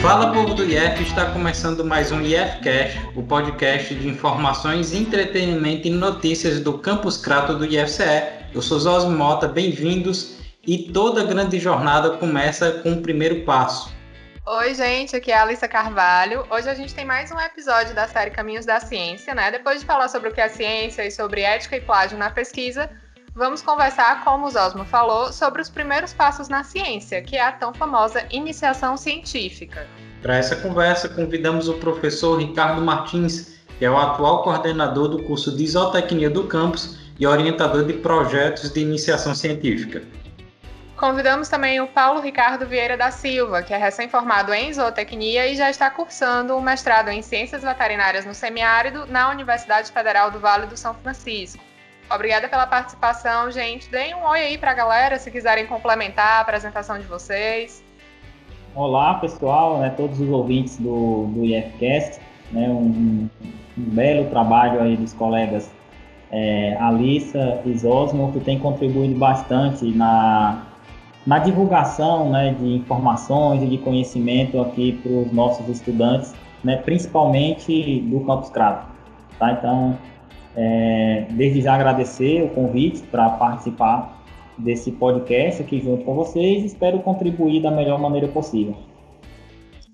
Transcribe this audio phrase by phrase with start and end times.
[0.00, 5.90] Fala povo do IF, está começando mais um IFCast, o podcast de informações, entretenimento e
[5.90, 8.22] notícias do Campus Crato do IFCE.
[8.54, 13.92] Eu sou Zosmo Mota, bem-vindos e toda grande jornada começa com o primeiro passo.
[14.46, 16.46] Oi, gente, aqui é a Alissa Carvalho.
[16.50, 19.50] Hoje a gente tem mais um episódio da série Caminhos da Ciência, né?
[19.50, 22.88] Depois de falar sobre o que é ciência e sobre ética e plágio na pesquisa,
[23.34, 27.52] vamos conversar, como o Zosmo falou, sobre os primeiros passos na ciência, que é a
[27.52, 29.86] tão famosa iniciação científica.
[30.22, 35.56] Para essa conversa, convidamos o professor Ricardo Martins, que é o atual coordenador do curso
[35.56, 40.02] de Isotecnia do campus e orientador de projetos de iniciação científica.
[40.96, 45.70] Convidamos também o Paulo Ricardo Vieira da Silva, que é recém-formado em zootecnia e já
[45.70, 50.66] está cursando o um mestrado em Ciências Veterinárias no Semiárido na Universidade Federal do Vale
[50.66, 51.62] do São Francisco.
[52.10, 53.90] Obrigada pela participação, gente.
[53.90, 57.84] Deem um oi aí para a galera se quiserem complementar a apresentação de vocês.
[58.74, 62.20] Olá, pessoal, né, todos os ouvintes do, do IFCast.
[62.50, 63.28] Né, um, um
[63.76, 65.70] belo trabalho aí dos colegas
[66.32, 70.64] é, Alissa e Zosmo, que tem contribuído bastante na
[71.28, 76.34] na divulgação né, de informações e de conhecimento aqui para os nossos estudantes,
[76.64, 78.86] né, principalmente do Campus Crato.
[79.38, 79.52] Tá?
[79.52, 79.98] Então,
[80.60, 84.24] é, desde já agradecer o convite para participar
[84.58, 88.76] desse podcast aqui junto com vocês espero contribuir da melhor maneira possível.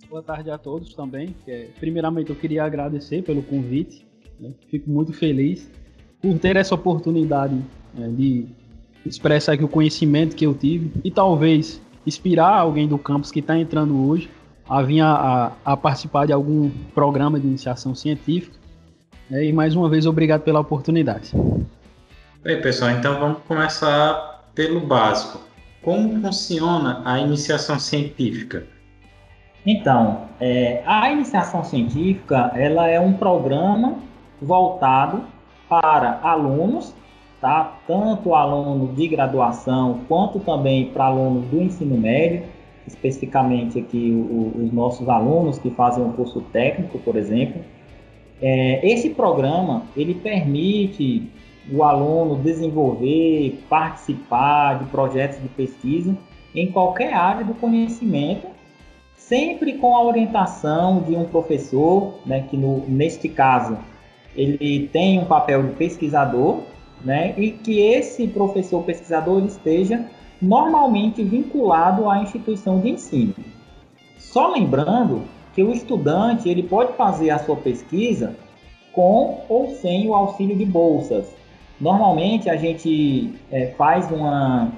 [0.09, 1.35] Boa tarde a todos também.
[1.47, 4.07] É, primeiramente, eu queria agradecer pelo convite.
[4.41, 4.53] Né?
[4.71, 5.71] Fico muito feliz
[6.23, 7.61] por ter essa oportunidade
[7.99, 8.47] é, de
[9.05, 13.59] expressar aqui o conhecimento que eu tive e talvez inspirar alguém do campus que está
[13.59, 14.31] entrando hoje
[14.67, 18.57] a vir a, a, participar de algum programa de iniciação científica.
[19.31, 21.33] É, e mais uma vez, obrigado pela oportunidade.
[22.43, 25.41] Bem, pessoal, então vamos começar pelo básico.
[25.83, 28.67] Como funciona a iniciação científica?
[29.67, 33.97] Então, é, a iniciação científica ela é um programa
[34.41, 35.23] voltado
[35.69, 36.95] para alunos
[37.45, 37.77] tá?
[37.87, 42.43] tanto alunos de graduação quanto também para alunos do ensino médio,
[42.87, 47.61] especificamente aqui o, os nossos alunos que fazem um curso técnico, por exemplo.
[48.47, 51.23] É, esse programa ele permite
[51.73, 56.15] o aluno desenvolver, participar de projetos de pesquisa
[56.55, 58.47] em qualquer área do conhecimento,
[59.17, 63.79] sempre com a orientação de um professor, né, que no, neste caso
[64.37, 66.65] ele tem um papel de pesquisador,
[67.03, 67.35] né?
[67.39, 70.05] E que esse professor pesquisador esteja
[70.43, 73.35] normalmente vinculado à instituição de ensino.
[74.19, 75.23] Só lembrando
[75.55, 78.35] que o estudante ele pode fazer a sua pesquisa
[78.93, 81.27] com ou sem o auxílio de bolsas.
[81.81, 84.73] Normalmente a gente é, faz uma,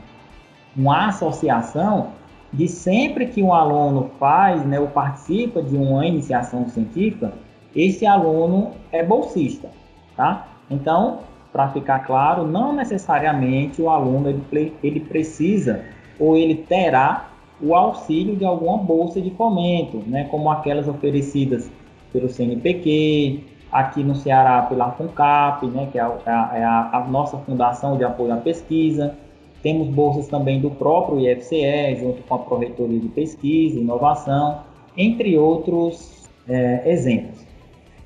[0.76, 2.08] uma associação
[2.52, 7.32] de sempre que um aluno faz né, ou participa de uma iniciação científica,
[7.74, 9.68] esse aluno é bolsista,
[10.16, 10.48] tá?
[10.70, 11.20] Então,
[11.52, 15.84] para ficar claro, não necessariamente o aluno ele, ele precisa
[16.18, 17.28] ou ele terá
[17.60, 21.70] o auxílio de alguma bolsa de fomento, né, como aquelas oferecidas
[22.12, 27.36] pelo CNPq, aqui no Ceará pela FUNCAP, né, que é, a, é a, a nossa
[27.38, 29.14] fundação de apoio à pesquisa.
[29.62, 34.60] Temos bolsas também do próprio IFCE, junto com a Proreitoria de Pesquisa e Inovação,
[34.96, 37.44] entre outros é, exemplos.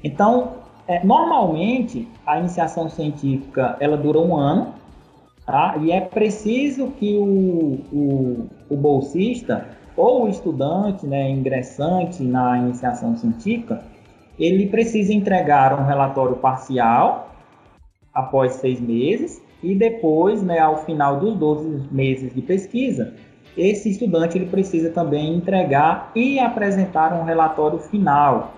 [0.03, 0.53] Então,
[0.89, 4.75] é, normalmente, a iniciação científica ela dura um ano,
[5.45, 5.77] tá?
[5.81, 9.67] e é preciso que o, o, o bolsista
[9.97, 13.83] ou o estudante, né, ingressante na iniciação científica,
[14.39, 17.35] ele precisa entregar um relatório parcial
[18.15, 23.13] após seis meses e depois, né, ao final dos 12 meses de pesquisa,
[23.57, 28.55] esse estudante ele precisa também entregar e apresentar um relatório final,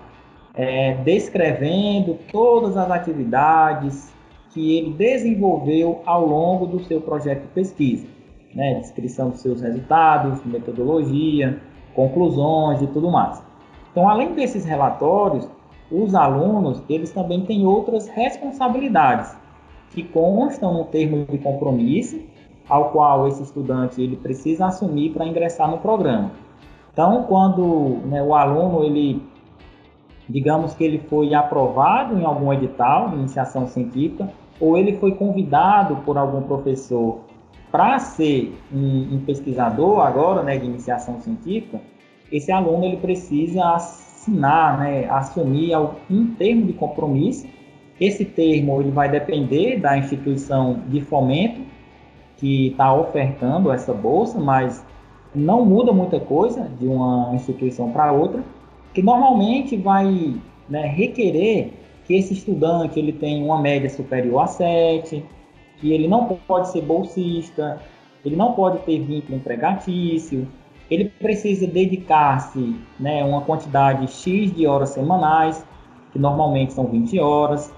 [0.53, 4.13] é, descrevendo todas as atividades
[4.53, 8.07] que ele desenvolveu ao longo do seu projeto de pesquisa,
[8.53, 8.75] né?
[8.75, 11.61] descrição dos seus resultados, metodologia,
[11.93, 13.43] conclusões e tudo mais.
[13.91, 15.47] Então, além desses relatórios,
[15.91, 19.35] os alunos eles também têm outras responsabilidades
[19.91, 22.19] que constam no termo de compromisso
[22.67, 26.31] ao qual esse estudante ele precisa assumir para ingressar no programa.
[26.91, 29.21] Então, quando né, o aluno ele
[30.27, 34.29] digamos que ele foi aprovado em algum edital de iniciação científica,
[34.59, 37.19] ou ele foi convidado por algum professor
[37.73, 41.81] para ser um, um, pesquisador agora, né, de iniciação científica,
[42.31, 45.75] esse aluno ele precisa assinar, né, assumir
[46.07, 47.47] um termo de compromisso.
[47.99, 51.61] Esse termo ele vai depender da instituição de fomento
[52.37, 54.85] que está ofertando essa bolsa, mas
[55.33, 58.43] não muda muita coisa de uma instituição para outra,
[58.93, 60.35] que normalmente vai
[60.69, 61.71] né, requerer
[62.05, 65.25] que esse estudante ele tenha uma média superior a 7,
[65.83, 67.77] que ele não pode ser bolsista,
[68.23, 70.47] ele não pode ter vínculo empregatício,
[70.89, 75.65] ele precisa dedicar-se né, uma quantidade X de horas semanais,
[76.13, 77.73] que normalmente são 20 horas,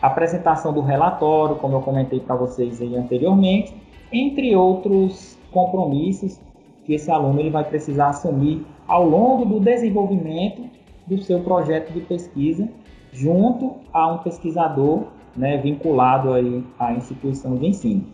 [0.00, 3.74] apresentação do relatório, como eu comentei para vocês anteriormente,
[4.10, 6.40] entre outros compromissos
[6.86, 10.62] que esse aluno ele vai precisar assumir ao longo do desenvolvimento
[11.06, 12.66] do seu projeto de pesquisa
[13.12, 18.04] junto a um pesquisador né, vinculado aí à instituição de ensino.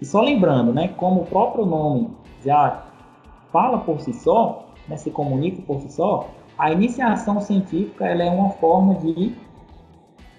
[0.00, 2.10] E só lembrando, né, como o próprio nome
[2.44, 2.84] já
[3.52, 6.28] fala por si só, né, se comunica por si só,
[6.58, 9.32] a iniciação científica ela é uma forma de,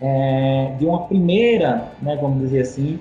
[0.02, 3.00] é, de uma primeira, né, vamos dizer assim,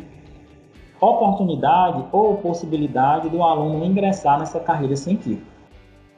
[1.00, 5.56] oportunidade ou possibilidade do aluno ingressar nessa carreira científica.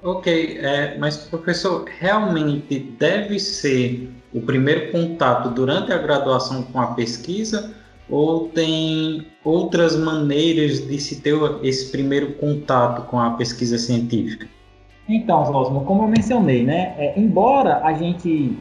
[0.03, 6.89] Ok, é, mas professor, realmente deve ser o primeiro contato durante a graduação com a
[6.89, 7.75] pesquisa
[8.11, 14.47] ou tem outras maneiras de se ter esse primeiro contato com a pesquisa científica?
[15.09, 18.57] Então, Osmo, como eu mencionei, né, é, embora a gente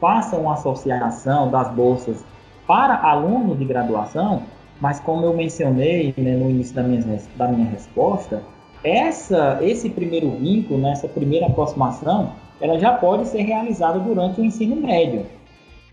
[0.00, 2.24] faça uma associação das bolsas
[2.66, 4.42] para alunos de graduação,
[4.80, 8.42] mas como eu mencionei né, no início da minha, da minha resposta,
[8.82, 12.32] essa, esse primeiro vínculo, né, essa primeira aproximação,
[12.62, 15.26] ela já pode ser realizada durante o ensino médio,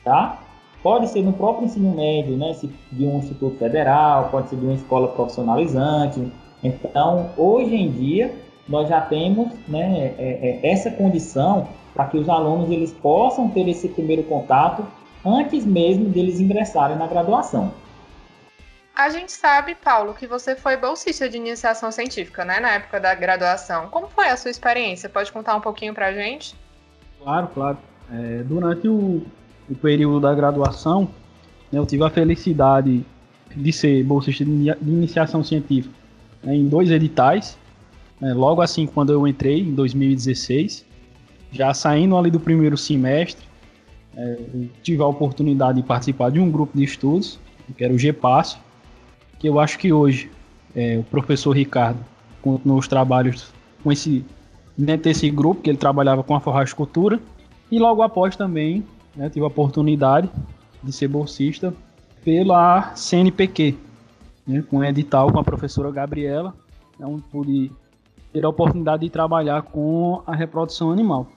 [0.04, 0.40] tá?
[0.84, 2.56] Pode ser no próprio ensino médio, né,
[2.92, 6.32] de um instituto federal, pode ser de uma escola profissionalizante.
[6.64, 8.34] Então, hoje em dia,
[8.68, 13.68] nós já temos né, é, é, essa condição para que os alunos eles possam ter
[13.68, 14.86] esse primeiro contato
[15.26, 17.72] antes mesmo deles ingressarem na graduação.
[19.00, 23.16] A gente sabe, Paulo, que você foi bolsista de iniciação científica, né, na época da
[23.16, 23.88] graduação.
[23.88, 25.08] Como foi a sua experiência?
[25.08, 26.54] Pode contar um pouquinho para a gente?
[27.24, 27.78] Claro, claro.
[28.12, 29.26] É, durante o,
[29.70, 31.04] o, período da graduação,
[31.72, 33.06] né, eu tive a felicidade
[33.56, 35.96] de ser bolsista de, iniciação científica
[36.44, 37.58] né, em dois editais.
[38.20, 40.86] Né, logo assim, quando eu entrei, em 2016,
[41.54, 43.48] já saindo ali do primeiro semestre,
[44.18, 44.38] é,
[44.84, 47.40] tive a oportunidade de participar de um grupo de estudos,
[47.78, 48.68] que era o GPASSO,
[49.40, 50.30] que eu acho que hoje
[50.76, 52.00] é, o professor Ricardo
[52.42, 53.52] continuou os trabalhos
[53.82, 54.26] com esse
[54.78, 57.20] dentro desse grupo que ele trabalhava com a forragicultura
[57.72, 60.30] e logo após também né, tive a oportunidade
[60.82, 61.74] de ser bolsista
[62.24, 63.78] pela CNPq,
[64.48, 66.54] né, com um edital com a professora Gabriela,
[67.00, 67.72] onde né, pude
[68.32, 71.28] ter a oportunidade de trabalhar com a reprodução animal.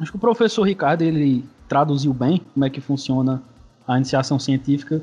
[0.00, 3.42] Acho que o professor Ricardo ele traduziu bem como é que funciona
[3.86, 5.02] a iniciação científica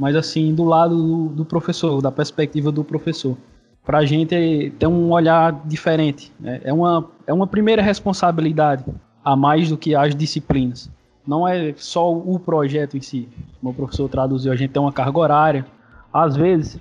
[0.00, 3.36] mas assim, do lado do, do professor, da perspectiva do professor.
[3.84, 6.32] Para a gente ter um olhar diferente.
[6.40, 6.58] Né?
[6.64, 8.82] É, uma, é uma primeira responsabilidade
[9.22, 10.90] a mais do que as disciplinas.
[11.26, 13.28] Não é só o projeto em si.
[13.60, 15.66] Como o professor traduziu, a gente tem uma carga horária.
[16.10, 16.80] Às vezes,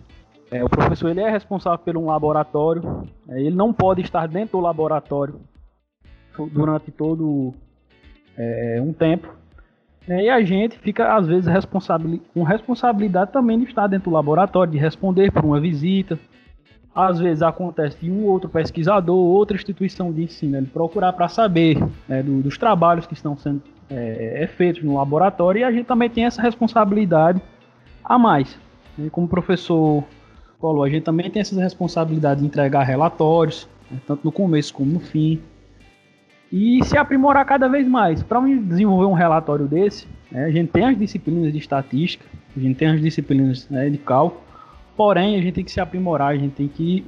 [0.50, 3.04] é, o professor ele é responsável por um laboratório.
[3.28, 5.42] É, ele não pode estar dentro do laboratório
[6.54, 7.54] durante todo
[8.38, 9.28] é, um tempo.
[10.10, 10.24] Né?
[10.24, 11.48] E a gente fica, às vezes,
[12.34, 16.18] com responsabilidade também de estar dentro do laboratório, de responder por uma visita.
[16.96, 21.78] Às vezes acontece de um outro pesquisador, outra instituição de ensino, ele procurar para saber
[22.08, 25.86] né, do, dos trabalhos que estão sendo é, é, feitos no laboratório e a gente
[25.86, 27.40] também tem essa responsabilidade
[28.04, 28.60] a mais.
[28.98, 29.10] Né?
[29.12, 30.04] Como o professor
[30.60, 34.92] falou, a gente também tem essa responsabilidade de entregar relatórios, né, tanto no começo como
[34.92, 35.40] no fim
[36.52, 38.24] e se aprimorar cada vez mais.
[38.24, 42.26] Para desenvolver um relatório desse, né, a gente tem as disciplinas de estatística,
[42.56, 44.42] a gente tem as disciplinas né, de cálculo,
[44.98, 47.06] porém a gente tem que se aprimorar, a gente tem que,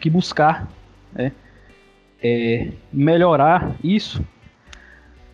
[0.00, 0.68] que buscar
[1.12, 1.32] né,
[2.22, 4.22] é, melhorar isso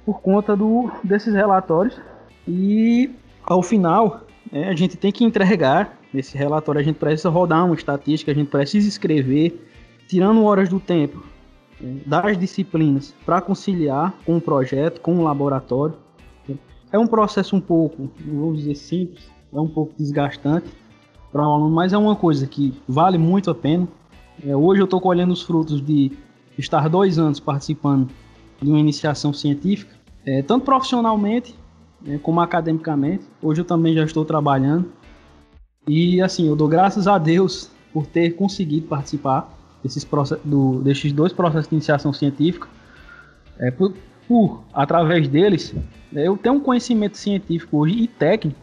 [0.05, 1.99] por conta do, desses relatórios.
[2.47, 3.11] E
[3.43, 7.75] ao final, né, a gente tem que entregar esse relatório, a gente precisa rodar uma
[7.75, 9.69] estatística, a gente precisa escrever,
[10.07, 11.36] tirando horas do tempo
[11.81, 15.97] das disciplinas para conciliar com o projeto, com o laboratório.
[16.93, 20.67] É um processo um pouco, vamos dizer simples, é um pouco desgastante
[21.33, 23.87] para o aluno, mas é uma coisa que vale muito a pena.
[24.45, 26.13] É, hoje eu estou colhendo os frutos de
[26.57, 28.09] estar dois anos participando
[28.61, 31.55] de uma iniciação científica, é, tanto profissionalmente
[32.07, 33.25] é, como academicamente.
[33.43, 34.91] Hoje eu também já estou trabalhando
[35.87, 40.07] e assim eu dou graças a Deus por ter conseguido participar desses,
[40.45, 42.69] do, desses dois processos de iniciação científica,
[43.59, 43.95] é, por,
[44.27, 45.75] por, através deles,
[46.11, 48.59] né, eu tenho um conhecimento científico hoje e técnico,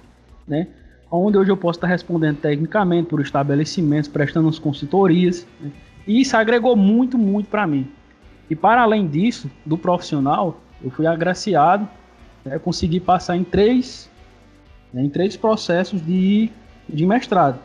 [0.47, 0.67] né,
[1.09, 5.45] onde hoje eu posso estar respondendo tecnicamente por estabelecimentos, prestando as consultorias.
[5.61, 5.71] Né?
[6.07, 7.87] E isso agregou muito, muito para mim.
[8.49, 11.87] E para além disso, do profissional, eu fui agraciado,
[12.43, 14.09] né, consegui passar em três,
[14.91, 16.49] né, em três processos de,
[16.89, 17.59] de mestrado.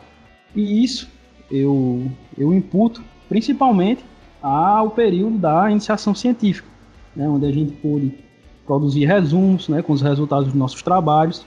[0.55, 1.09] E isso
[1.51, 4.03] eu, eu imputo principalmente
[4.41, 6.67] ao período da iniciação científica,
[7.15, 8.13] né, onde a gente pôde
[8.65, 11.45] produzir resumos né, com os resultados dos nossos trabalhos.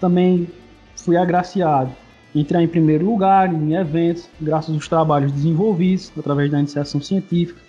[0.00, 0.48] Também
[0.96, 1.90] fui agraciado
[2.34, 7.60] entrar em primeiro lugar em eventos, graças aos trabalhos desenvolvidos através da iniciação científica.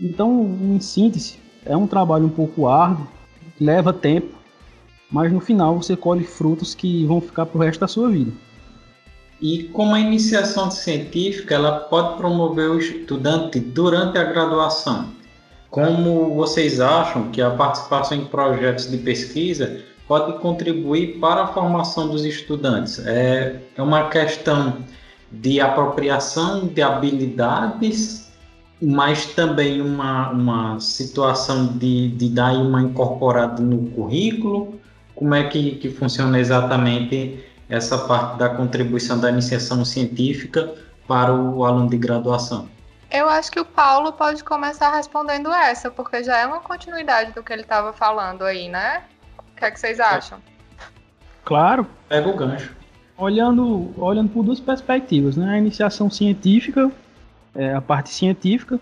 [0.00, 3.06] Então, em síntese, é um trabalho um pouco árduo,
[3.60, 4.34] leva tempo,
[5.10, 8.32] mas no final você colhe frutos que vão ficar para o resto da sua vida.
[9.40, 15.08] E como a iniciação científica, ela pode promover o estudante durante a graduação.
[15.70, 22.08] Como vocês acham que a participação em projetos de pesquisa pode contribuir para a formação
[22.08, 22.98] dos estudantes?
[23.06, 24.78] É, é uma questão
[25.30, 28.30] de apropriação de habilidades
[28.82, 34.80] mas também uma, uma situação de, de dar uma incorporada no currículo?
[35.14, 40.74] Como é que, que funciona exatamente essa parte da contribuição da iniciação científica
[41.06, 42.68] para o aluno de graduação?
[43.10, 47.42] Eu acho que o Paulo pode começar respondendo essa, porque já é uma continuidade do
[47.42, 49.02] que ele estava falando aí, né?
[49.38, 50.38] O que é que vocês acham?
[51.44, 51.86] Claro.
[52.08, 52.76] Pega o gancho.
[53.16, 55.54] Olhando, olhando por duas perspectivas, né?
[55.54, 56.90] A iniciação científica
[57.54, 58.80] é, a parte científica.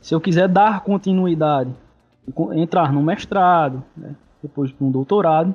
[0.00, 1.70] Se eu quiser dar continuidade,
[2.54, 5.54] entrar no mestrado, né, depois para um doutorado,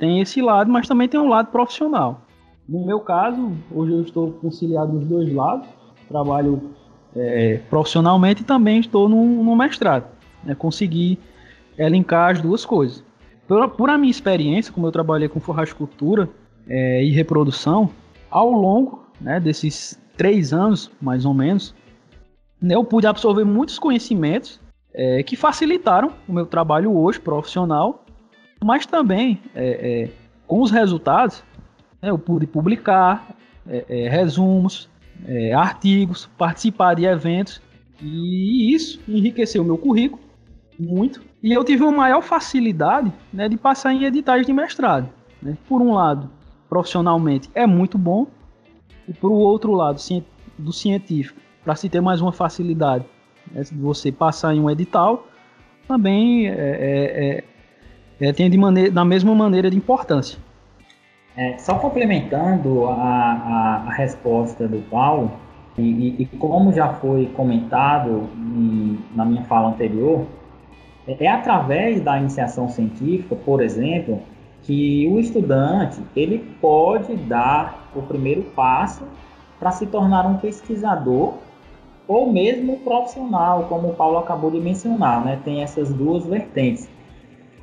[0.00, 2.22] tem esse lado, mas também tem um lado profissional.
[2.66, 5.68] No meu caso, hoje eu estou conciliado nos dois lados,
[6.08, 6.70] trabalho
[7.14, 10.06] é, profissionalmente e também estou no, no mestrado.
[10.42, 11.18] Né, consegui
[11.76, 13.04] elencar as duas coisas.
[13.46, 16.30] Por, por a minha experiência, como eu trabalhei com forragicultura
[16.66, 17.90] é, e reprodução,
[18.30, 21.74] ao longo né, desses três anos, mais ou menos,
[22.60, 24.58] né, eu pude absorver muitos conhecimentos
[24.94, 28.06] é, que facilitaram o meu trabalho hoje profissional,
[28.64, 30.10] mas também é, é,
[30.46, 31.42] com os resultados
[32.00, 33.36] né, eu pude publicar
[33.68, 34.88] é, é, resumos,
[35.26, 37.60] é, artigos, participar de eventos
[38.02, 40.22] e isso enriqueceu o meu currículo
[40.78, 45.08] muito e eu tive uma maior facilidade né, de passar em editais de mestrado.
[45.40, 45.56] Né?
[45.68, 46.30] Por um lado,
[46.68, 48.26] profissionalmente é muito bom
[49.08, 50.00] e por outro lado,
[50.58, 53.04] do científico para se ter mais uma facilidade
[53.52, 55.26] né, de você passar em um edital,
[55.86, 57.44] também é, é,
[58.20, 60.38] é, tem de maneira, da mesma maneira de importância.
[61.36, 65.30] É, só complementando a, a, a, resposta do Paulo,
[65.78, 70.26] e, e, como já foi comentado em, na minha fala anterior,
[71.06, 74.20] é, é através da iniciação científica, por exemplo,
[74.64, 79.04] que o estudante ele pode dar o primeiro passo
[79.58, 81.34] para se tornar um pesquisador
[82.06, 85.38] ou mesmo profissional, como o Paulo acabou de mencionar, né?
[85.44, 86.89] Tem essas duas vertentes.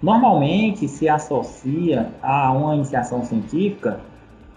[0.02, 4.00] Normalmente se associa a uma iniciação científica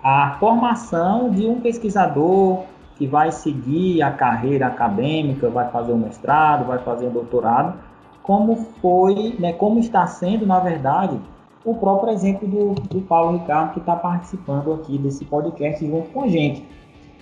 [0.03, 2.65] a formação de um pesquisador
[2.97, 7.79] que vai seguir a carreira acadêmica, vai fazer um mestrado, vai fazer um doutorado,
[8.23, 11.19] como foi, né, como está sendo, na verdade,
[11.65, 16.23] o próprio exemplo do, do Paulo Ricardo, que está participando aqui desse podcast junto com
[16.23, 16.67] a gente.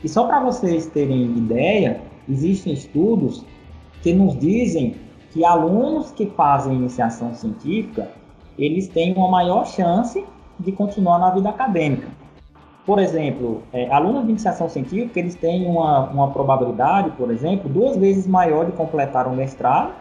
[0.03, 3.45] E só para vocês terem ideia, existem estudos
[4.03, 4.97] que nos dizem
[5.33, 8.11] que alunos que fazem iniciação científica,
[8.59, 10.25] eles têm uma maior chance
[10.59, 12.09] de continuar na vida acadêmica.
[12.85, 17.97] Por exemplo, é, alunos de iniciação científica, eles têm uma, uma probabilidade, por exemplo, duas
[17.97, 19.93] vezes maior de completar um mestrado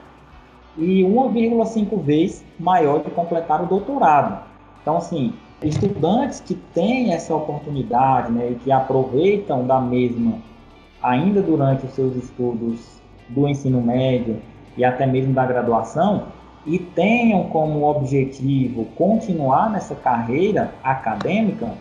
[0.77, 4.41] e 1,5 vezes maior de completar o doutorado.
[4.81, 10.35] Então, assim, estudantes que têm essa oportunidade né, e que aproveitam da mesma
[11.01, 14.41] ainda durante os seus estudos do ensino médio
[14.77, 16.27] e até mesmo da graduação,
[16.65, 21.71] e tenham como objetivo continuar nessa carreira acadêmica,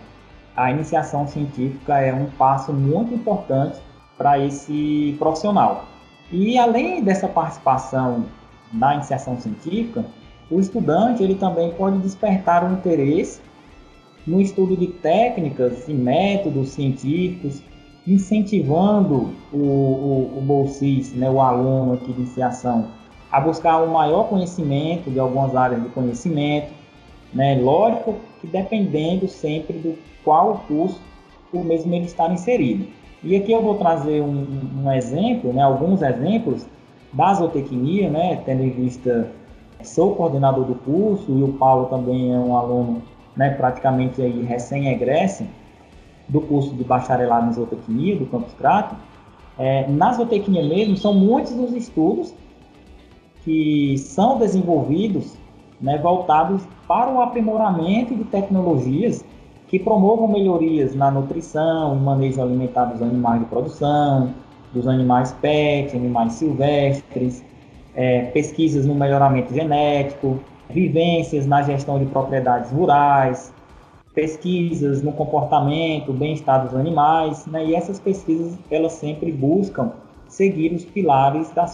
[0.57, 3.79] a iniciação científica é um passo muito importante
[4.17, 5.85] para esse profissional.
[6.33, 8.25] E além dessa participação
[8.73, 10.05] na iniciação científica,
[10.51, 13.41] o estudante ele também pode despertar um interesse
[14.27, 17.61] no estudo de técnicas e métodos científicos
[18.07, 22.89] incentivando o, o, o bolsista, né, o aluno aqui de iniciação,
[23.31, 26.73] a buscar um maior conhecimento de algumas áreas de conhecimento,
[27.35, 31.01] né, lógico que dependendo sempre do qual curso
[31.53, 32.87] o mesmo ele está inserido.
[33.23, 34.47] E aqui eu vou trazer um,
[34.85, 36.67] um exemplo, né, alguns exemplos
[37.13, 39.31] da zootecnia, né, tendo em vista
[39.83, 43.03] sou coordenador do curso e o Paulo também é um aluno
[43.37, 45.45] né, praticamente aí recém-egresso,
[46.29, 48.97] do curso de bacharelado em zootecnia do Campus Crato,
[49.59, 52.35] é, na zootecnia mesmo, são muitos dos estudos
[53.45, 55.37] que são desenvolvidos
[55.81, 59.25] né, voltados para o aprimoramento de tecnologias
[59.69, 64.35] que promovam melhorias na nutrição e manejo alimentar dos animais de produção,
[64.73, 67.45] dos animais pet, animais silvestres,
[67.95, 73.53] é, pesquisas no melhoramento genético, vivências na gestão de propriedades rurais,
[74.17, 77.67] pesquisas no comportamento, bem-estar dos animais, né?
[77.67, 79.93] e essas pesquisas elas sempre buscam
[80.27, 81.67] seguir os pilares da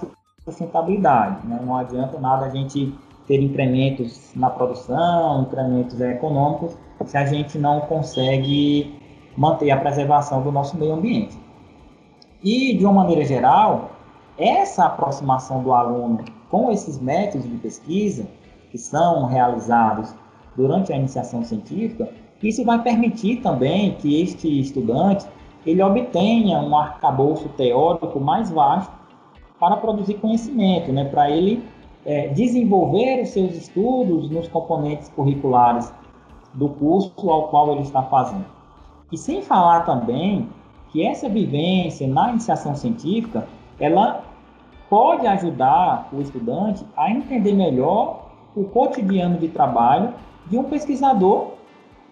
[0.44, 1.46] sustentabilidade.
[1.46, 1.60] Né?
[1.64, 2.92] Não adianta nada a gente
[3.28, 8.92] ter incrementos na produção, incrementos econômicos, se a gente não consegue
[9.36, 11.38] manter a preservação do nosso meio ambiente.
[12.42, 13.92] E, de uma maneira geral,
[14.36, 18.26] essa aproximação do aluno com esses métodos de pesquisa
[18.72, 20.12] que são realizados
[20.56, 22.08] durante a iniciação científica,
[22.48, 25.26] isso vai permitir também que este estudante
[25.64, 28.92] ele obtenha um arcabouço teórico mais vasto
[29.58, 31.04] para produzir conhecimento, né?
[31.04, 31.62] para ele
[32.04, 35.92] é, desenvolver os seus estudos nos componentes curriculares
[36.54, 38.44] do curso ao qual ele está fazendo.
[39.10, 40.48] E sem falar também
[40.90, 43.46] que essa vivência na iniciação científica,
[43.78, 44.22] ela
[44.90, 50.12] pode ajudar o estudante a entender melhor o cotidiano de trabalho
[50.46, 51.52] de um pesquisador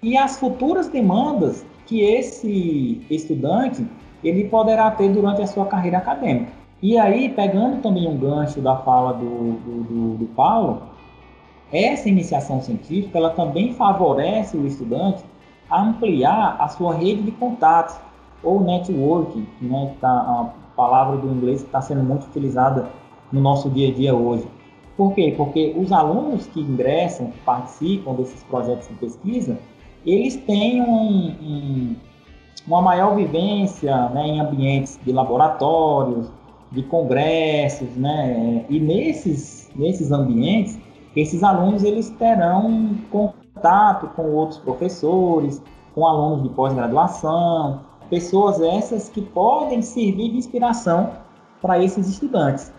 [0.02, 3.86] e as futuras demandas que esse estudante
[4.22, 6.52] ele poderá ter durante a sua carreira acadêmica.
[6.82, 10.82] E aí, pegando também um gancho da fala do, do, do, do Paulo,
[11.72, 15.22] essa iniciação científica ela também favorece o estudante
[15.68, 17.96] a ampliar a sua rede de contatos
[18.42, 22.88] ou networking, né, tá, a palavra do inglês que está sendo muito utilizada
[23.30, 24.46] no nosso dia a dia hoje.
[24.96, 25.34] Por quê?
[25.36, 29.58] Porque os alunos que ingressam, que participam desses projetos de pesquisa,
[30.04, 31.96] eles têm um, um,
[32.66, 36.30] uma maior vivência né, em ambientes de laboratórios,
[36.72, 38.64] de congressos, né?
[38.68, 40.78] E nesses, nesses ambientes,
[41.16, 45.60] esses alunos eles terão contato com outros professores,
[45.94, 51.10] com alunos de pós-graduação, pessoas essas que podem servir de inspiração
[51.60, 52.72] para esses estudantes.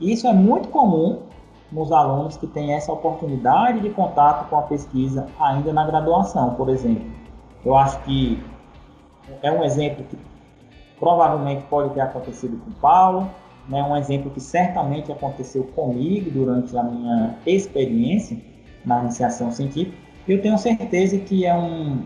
[0.00, 1.18] Isso é muito comum
[1.72, 6.68] nos alunos que têm essa oportunidade de contato com a pesquisa ainda na graduação, por
[6.68, 7.10] exemplo.
[7.64, 8.42] Eu acho que
[9.42, 10.18] é um exemplo que
[11.00, 13.30] provavelmente pode ter acontecido com o Paulo,
[13.68, 18.36] né, um exemplo que certamente aconteceu comigo durante a minha experiência
[18.84, 19.96] na iniciação científica.
[20.28, 22.02] Eu tenho certeza que é, um,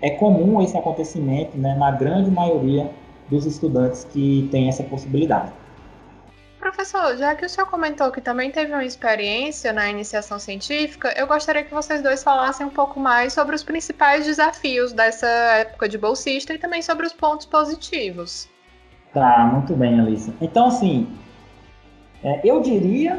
[0.00, 2.90] é comum esse acontecimento né, na grande maioria
[3.30, 5.52] dos estudantes que têm essa possibilidade.
[6.62, 11.26] Professor, já que o senhor comentou que também teve uma experiência na iniciação científica, eu
[11.26, 15.98] gostaria que vocês dois falassem um pouco mais sobre os principais desafios dessa época de
[15.98, 18.48] bolsista e também sobre os pontos positivos.
[19.12, 20.32] Tá, muito bem, Alissa.
[20.40, 21.08] Então, assim,
[22.22, 23.18] é, eu diria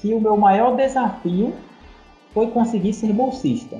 [0.00, 1.54] que o meu maior desafio
[2.34, 3.78] foi conseguir ser bolsista.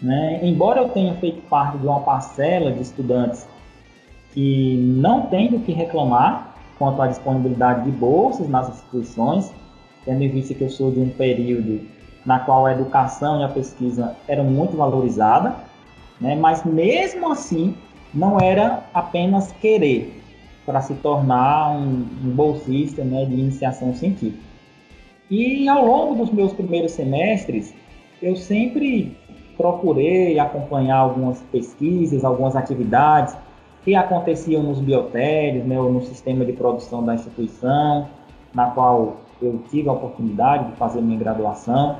[0.00, 0.38] Né?
[0.40, 3.44] Embora eu tenha feito parte de uma parcela de estudantes
[4.32, 9.52] que não tem do que reclamar, quanto à disponibilidade de bolsas nas instituições,
[10.04, 11.80] tendo em vista que eu sou de um período
[12.24, 15.52] na qual a educação e a pesquisa eram muito valorizadas,
[16.20, 16.34] né?
[16.34, 17.76] mas mesmo assim
[18.12, 20.22] não era apenas querer
[20.64, 24.42] para se tornar um, um bolsista né, de iniciação científica.
[25.30, 27.74] E ao longo dos meus primeiros semestres,
[28.22, 29.16] eu sempre
[29.56, 33.36] procurei acompanhar algumas pesquisas, algumas atividades
[33.84, 38.08] que aconteciam nos biotérios, né, ou no sistema de produção da instituição,
[38.54, 41.96] na qual eu tive a oportunidade de fazer minha graduação.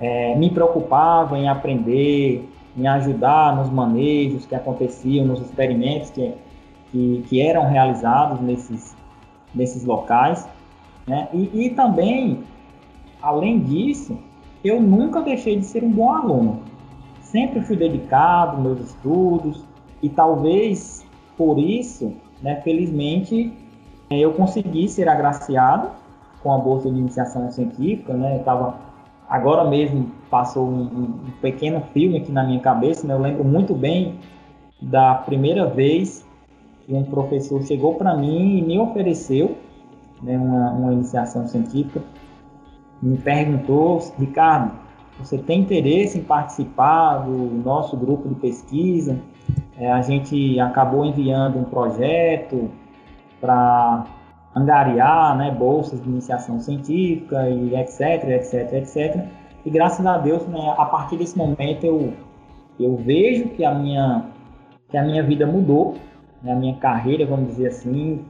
[0.00, 6.32] É, me preocupava em aprender, em ajudar nos manejos que aconteciam, nos experimentos que,
[6.90, 8.96] que, que eram realizados nesses,
[9.54, 10.48] nesses locais.
[11.06, 11.28] Né?
[11.32, 12.40] E, e também,
[13.22, 14.18] além disso,
[14.64, 16.62] eu nunca deixei de ser um bom aluno.
[17.20, 19.64] Sempre fui dedicado aos meus estudos
[20.02, 21.03] e talvez
[21.36, 23.52] por isso, né, felizmente,
[24.10, 25.90] é, eu consegui ser agraciado
[26.42, 28.36] com a bolsa de iniciação científica, né?
[28.36, 28.76] Eu tava
[29.28, 33.14] agora mesmo passou um, um, pequeno filme aqui na minha cabeça, né?
[33.14, 34.18] Eu lembro muito bem
[34.80, 36.24] da primeira vez
[36.84, 39.56] que um professor chegou para mim e me ofereceu
[40.22, 42.02] né, uma, uma iniciação científica,
[43.02, 44.72] me perguntou, Ricardo,
[45.18, 49.18] você tem interesse em participar do nosso grupo de pesquisa?
[49.78, 52.70] É, a gente acabou enviando um projeto
[53.40, 54.06] para
[54.54, 59.26] angariar né, bolsas de iniciação científica e etc, etc, etc.
[59.66, 62.12] E graças a Deus, né, a partir desse momento eu,
[62.78, 64.26] eu vejo que a minha
[64.88, 65.94] que a minha vida mudou,
[66.40, 66.52] né?
[66.52, 68.24] a minha carreira, vamos dizer assim,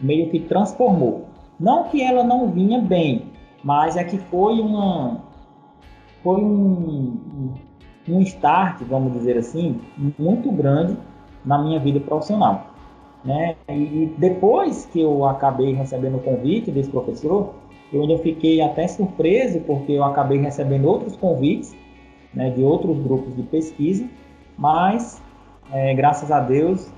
[0.00, 1.28] meio que transformou.
[1.58, 3.32] Não que ela não vinha bem,
[3.64, 5.22] mas é que foi uma
[6.22, 7.54] foi um,
[8.08, 9.80] um start, vamos dizer assim,
[10.18, 10.96] muito grande
[11.44, 12.66] na minha vida profissional.
[13.24, 13.56] Né?
[13.68, 17.54] E depois que eu acabei recebendo o convite desse professor,
[17.92, 21.74] eu ainda fiquei até surpreso, porque eu acabei recebendo outros convites
[22.34, 24.06] né, de outros grupos de pesquisa,
[24.56, 25.22] mas
[25.72, 26.90] é, graças a Deus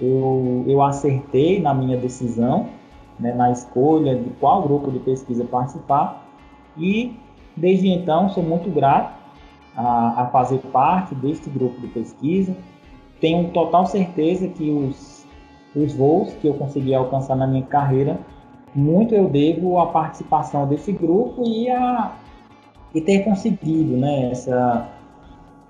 [0.00, 2.68] eu, eu acertei na minha decisão,
[3.18, 6.24] né, na escolha de qual grupo de pesquisa participar,
[6.76, 7.16] e
[7.56, 9.17] desde então sou muito grato
[9.78, 12.54] a, a fazer parte deste grupo de pesquisa.
[13.20, 15.24] Tenho total certeza que os,
[15.74, 18.18] os voos que eu consegui alcançar na minha carreira,
[18.74, 22.12] muito eu devo à participação desse grupo e a
[22.94, 24.88] e ter conseguido né, essa,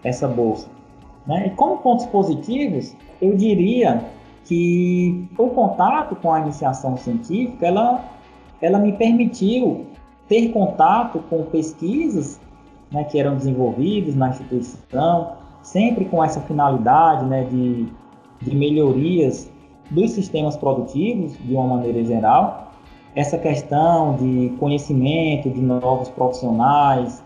[0.04, 0.68] essa bolsa.
[1.26, 1.48] Né?
[1.48, 4.04] E como pontos positivos, eu diria
[4.44, 8.04] que o contato com a iniciação científica, ela,
[8.62, 9.86] ela me permitiu
[10.28, 12.40] ter contato com pesquisas
[12.90, 17.86] né, que eram desenvolvidas na instituição, sempre com essa finalidade né, de,
[18.40, 19.50] de melhorias
[19.90, 22.72] dos sistemas produtivos, de uma maneira geral,
[23.14, 27.22] essa questão de conhecimento de novos profissionais,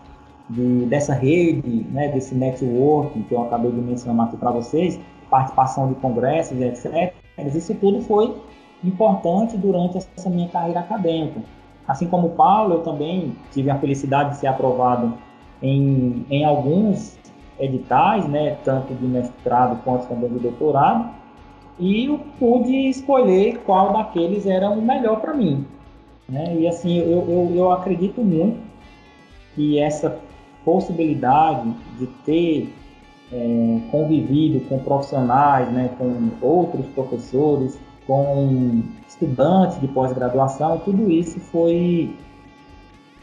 [0.49, 4.99] de, dessa rede, né, desse networking que eu acabei de mencionar aqui para vocês,
[5.29, 7.13] participação de congressos, etc.
[7.53, 8.33] Isso tudo foi
[8.83, 11.41] importante durante essa minha carreira acadêmica.
[11.87, 15.13] Assim como o Paulo, eu também tive a felicidade de ser aprovado
[15.63, 17.17] em, em alguns
[17.57, 21.09] editais, né, tanto de mestrado quanto também de doutorado,
[21.79, 25.65] e eu pude escolher qual daqueles era o melhor para mim.
[26.27, 26.55] Né?
[26.59, 28.59] E assim, eu, eu, eu acredito muito
[29.55, 30.19] que essa
[30.65, 32.73] possibilidade de ter
[33.31, 42.13] é, convivido com profissionais, né, com outros professores, com estudantes de pós-graduação, tudo isso foi,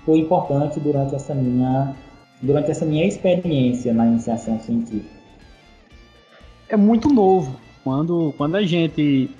[0.05, 1.95] foi importante durante essa minha
[2.43, 5.21] durante essa minha experiência na iniciação científica.
[6.69, 7.59] É muito novo.
[7.83, 9.31] Quando, quando a gente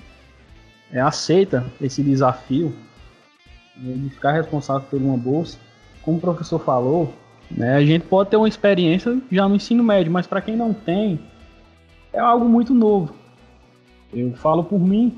[0.91, 2.73] é, aceita esse desafio,
[3.77, 5.57] de ficar responsável por uma bolsa,
[6.01, 7.13] como o professor falou,
[7.49, 10.73] né, a gente pode ter uma experiência já no ensino médio, mas para quem não
[10.73, 11.19] tem,
[12.13, 13.13] é algo muito novo.
[14.13, 15.17] Eu falo por mim,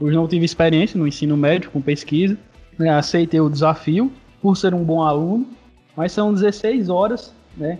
[0.00, 2.38] hoje não tive experiência no ensino médio com pesquisa,
[2.78, 5.46] né, aceitei o desafio por ser um bom aluno,
[5.96, 7.78] mas são 16 horas né,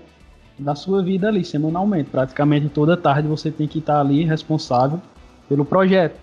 [0.59, 2.11] da sua vida ali, semanalmente.
[2.11, 5.01] Praticamente toda tarde você tem que estar ali responsável
[5.49, 6.19] pelo projeto.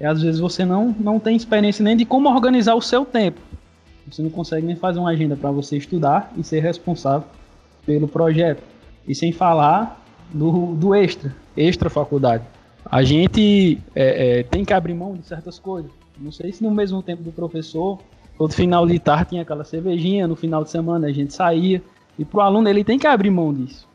[0.00, 3.40] E às vezes você não, não tem experiência nem de como organizar o seu tempo.
[4.10, 7.26] Você não consegue nem fazer uma agenda para você estudar e ser responsável
[7.84, 8.62] pelo projeto.
[9.06, 12.44] E sem falar do, do extra, extra faculdade.
[12.84, 15.90] A gente é, é, tem que abrir mão de certas coisas.
[16.18, 17.98] Não sei se no mesmo tempo do professor,
[18.38, 21.82] todo final de tarde tinha aquela cervejinha, no final de semana a gente saía.
[22.16, 23.86] E para o aluno ele tem que abrir mão disso.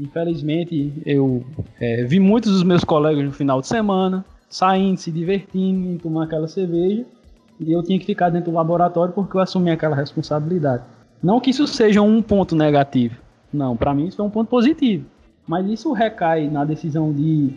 [0.00, 1.44] Infelizmente, eu
[1.80, 6.48] é, vi muitos dos meus colegas no final de semana saindo, se divertindo, tomando aquela
[6.48, 7.04] cerveja,
[7.60, 10.84] e eu tinha que ficar dentro do laboratório porque eu assumi aquela responsabilidade.
[11.22, 13.16] Não que isso seja um ponto negativo,
[13.52, 15.04] não, para mim isso é um ponto positivo,
[15.46, 17.52] mas isso recai na decisão de,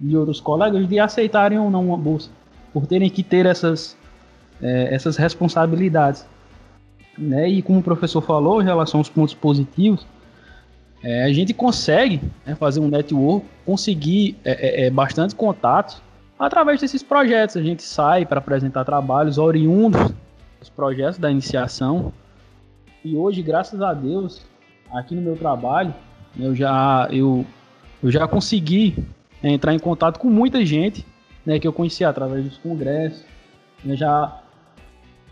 [0.00, 2.30] de outros colegas de aceitarem ou não uma bolsa,
[2.72, 3.96] por terem que ter essas,
[4.62, 6.26] é, essas responsabilidades.
[7.16, 7.48] Né?
[7.48, 10.06] E como o professor falou, em relação aos pontos positivos,
[11.02, 16.00] é, a gente consegue né, fazer um network, conseguir é, é, é bastante contatos
[16.38, 17.56] através desses projetos.
[17.56, 20.12] A gente sai para apresentar trabalhos oriundos
[20.58, 22.12] dos projetos da iniciação.
[23.04, 24.42] E hoje, graças a Deus,
[24.92, 25.94] aqui no meu trabalho,
[26.38, 27.46] eu já, eu,
[28.02, 28.96] eu já consegui
[29.42, 31.04] entrar em contato com muita gente
[31.44, 33.24] né, que eu conheci através dos congressos.
[33.84, 34.42] Eu já,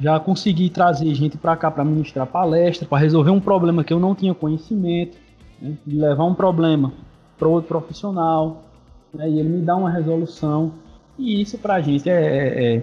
[0.00, 3.98] já consegui trazer gente para cá para ministrar palestra, para resolver um problema que eu
[3.98, 5.16] não tinha conhecimento
[5.60, 6.92] né, levar um problema
[7.36, 8.64] para outro profissional,
[9.12, 10.72] né, e ele me dá uma resolução.
[11.18, 12.82] E isso para a gente é, é, é,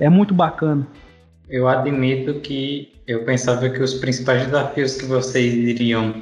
[0.00, 0.86] é muito bacana.
[1.48, 6.14] Eu admito que eu pensava que os principais desafios que vocês iriam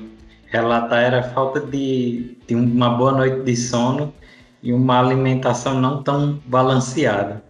[0.47, 4.15] relatar era a falta de, de uma boa noite de sono
[4.63, 7.43] e uma alimentação não tão balanceada.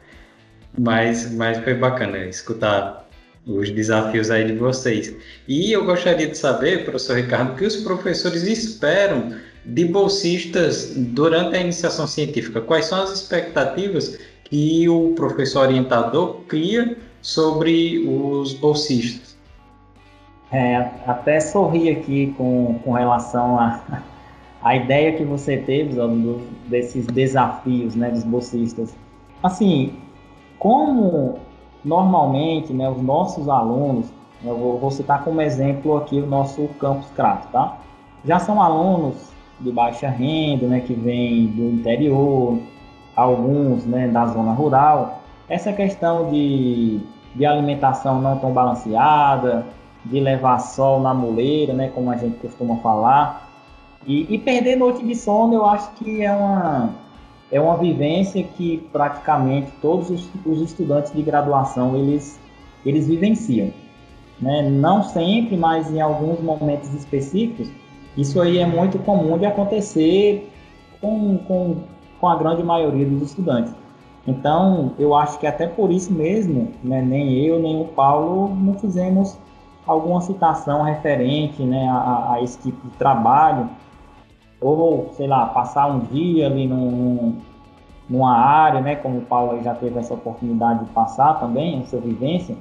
[0.76, 3.08] Mas, mas foi bacana escutar
[3.46, 5.14] os desafios aí de vocês.
[5.46, 11.56] E eu gostaria de saber, professor Ricardo, o que os professores esperam de bolsistas durante
[11.56, 12.60] a iniciação científica?
[12.60, 19.36] Quais são as expectativas que o professor orientador cria sobre os bolsistas?
[20.50, 20.76] É,
[21.06, 24.02] até sorri aqui com, com relação a,
[24.62, 28.94] a ideia que você teve do, desses desafios, né, dos bolsistas.
[29.42, 29.94] Assim,
[30.58, 31.38] como
[31.84, 34.06] normalmente, né, os nossos alunos,
[34.44, 37.78] eu vou, vou citar como exemplo aqui o nosso campus Crato, tá?
[38.24, 39.16] Já são alunos
[39.60, 42.58] de baixa renda, né, que vêm do interior,
[43.16, 45.20] alguns, né, da zona rural.
[45.48, 47.00] Essa questão de,
[47.34, 49.66] de alimentação não tão balanceada,
[50.04, 53.48] de levar sol na moleira, né, como a gente costuma falar,
[54.06, 56.90] e, e perder noite de sono, eu acho que é uma
[57.50, 62.38] é uma vivência que praticamente todos os, os estudantes de graduação eles
[62.86, 63.72] eles vivenciam,
[64.40, 64.68] né?
[64.68, 67.68] Não sempre, mas em alguns momentos específicos,
[68.16, 70.50] isso aí é muito comum de acontecer
[71.00, 71.76] com, com,
[72.20, 73.72] com a grande maioria dos estudantes.
[74.26, 78.74] Então, eu acho que até por isso mesmo, né, nem eu nem o Paulo não
[78.74, 79.38] fizemos
[79.86, 83.70] alguma citação referente né, a, a esse tipo de trabalho,
[84.60, 87.36] ou, sei lá, passar um dia ali num,
[88.08, 92.00] numa área, né, como o Paulo já teve essa oportunidade de passar também, a sua
[92.00, 92.56] vivência,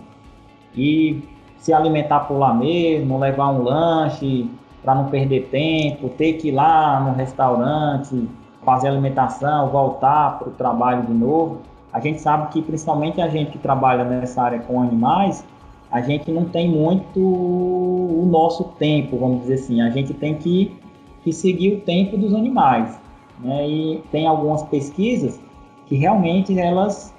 [0.76, 1.24] e
[1.58, 4.50] se alimentar por lá mesmo, levar um lanche
[4.84, 8.28] para não perder tempo, ter que ir lá no restaurante,
[8.64, 11.60] fazer alimentação, voltar para o trabalho de novo.
[11.92, 15.44] A gente sabe que principalmente a gente que trabalha nessa área com animais,
[15.92, 19.82] a gente não tem muito o nosso tempo, vamos dizer assim.
[19.82, 20.78] A gente tem que,
[21.28, 22.98] que seguir o tempo dos animais.
[23.40, 23.68] Né?
[23.68, 25.38] E tem algumas pesquisas
[25.86, 27.14] que realmente elas,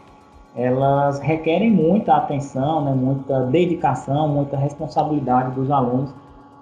[0.57, 2.95] elas requerem muita atenção, né?
[2.95, 6.15] muita dedicação, muita responsabilidade dos alunos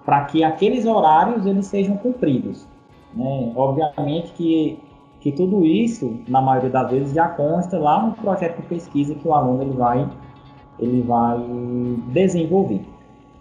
[0.05, 2.67] para que aqueles horários eles sejam cumpridos.
[3.13, 3.53] Né?
[3.55, 4.77] Obviamente que,
[5.21, 9.25] que tudo isso, na maioria das vezes, já consta lá no projeto de pesquisa que
[9.25, 10.07] o aluno ele vai
[10.79, 11.39] ele vai
[12.09, 12.85] desenvolver.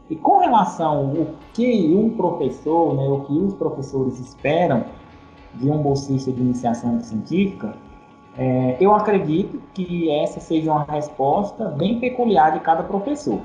[0.08, 4.84] E com relação ao que um professor, né, o que os professores esperam
[5.54, 7.74] de um bolsista de iniciação científica,
[8.38, 13.40] é, eu acredito que essa seja uma resposta bem peculiar de cada professor.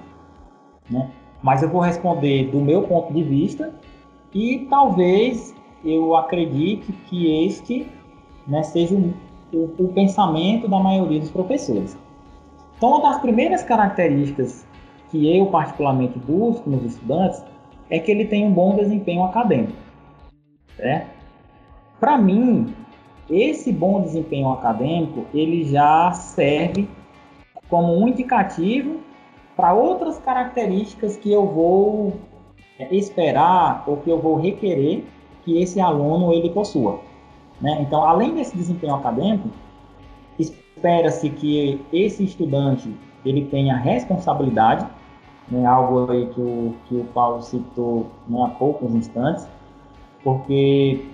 [0.89, 1.09] Né?
[1.41, 3.73] Mas eu vou responder do meu ponto de vista
[4.33, 7.87] e talvez eu acredite que este
[8.45, 9.13] né, seja o,
[9.53, 11.97] o, o pensamento da maioria dos professores.
[12.77, 14.65] Então, uma das primeiras características
[15.11, 17.43] que eu particularmente busco nos estudantes
[17.89, 19.73] é que ele tenha um bom desempenho acadêmico.
[21.99, 22.73] Para mim,
[23.29, 26.87] esse bom desempenho acadêmico ele já serve
[27.69, 28.99] como um indicativo
[29.55, 32.13] para outras características que eu vou
[32.79, 35.05] é, esperar ou que eu vou requerer
[35.43, 36.99] que esse aluno ele possua.
[37.59, 37.81] Né?
[37.81, 39.49] Então, além desse desempenho acadêmico,
[40.39, 42.91] espera-se que esse estudante
[43.23, 44.87] ele tenha responsabilidade,
[45.51, 49.47] né, algo aí que o, que o Paulo citou né, há poucos instantes,
[50.23, 51.05] porque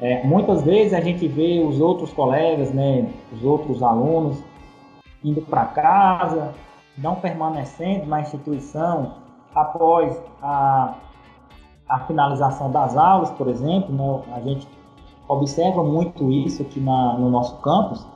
[0.00, 4.42] é, muitas vezes a gente vê os outros colegas, né, os outros alunos
[5.22, 6.54] indo para casa,
[6.96, 9.14] não permanecendo na instituição
[9.54, 10.94] após a,
[11.88, 14.66] a finalização das aulas, por exemplo, né, a gente
[15.28, 18.06] observa muito isso aqui na, no nosso campus,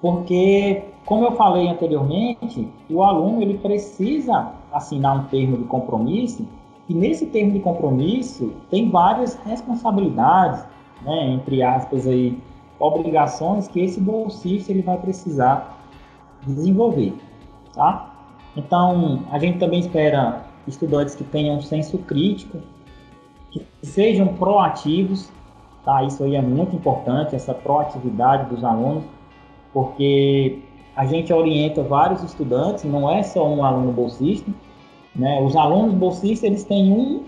[0.00, 6.46] porque, como eu falei anteriormente, o aluno ele precisa assinar um termo de compromisso
[6.88, 10.64] e nesse termo de compromisso tem várias responsabilidades,
[11.02, 12.38] né, entre aspas aí,
[12.78, 15.78] obrigações que esse bolsista ele vai precisar
[16.46, 17.14] desenvolver,
[17.74, 18.14] tá?
[18.56, 22.58] Então, a gente também espera estudantes que tenham um senso crítico,
[23.50, 25.30] que sejam proativos,
[25.84, 26.02] tá?
[26.04, 29.04] Isso aí é muito importante, essa proatividade dos alunos
[29.72, 30.58] porque
[31.00, 34.52] a gente orienta vários estudantes, não é só um aluno bolsista,
[35.16, 35.40] né?
[35.40, 37.22] Os alunos bolsistas eles têm um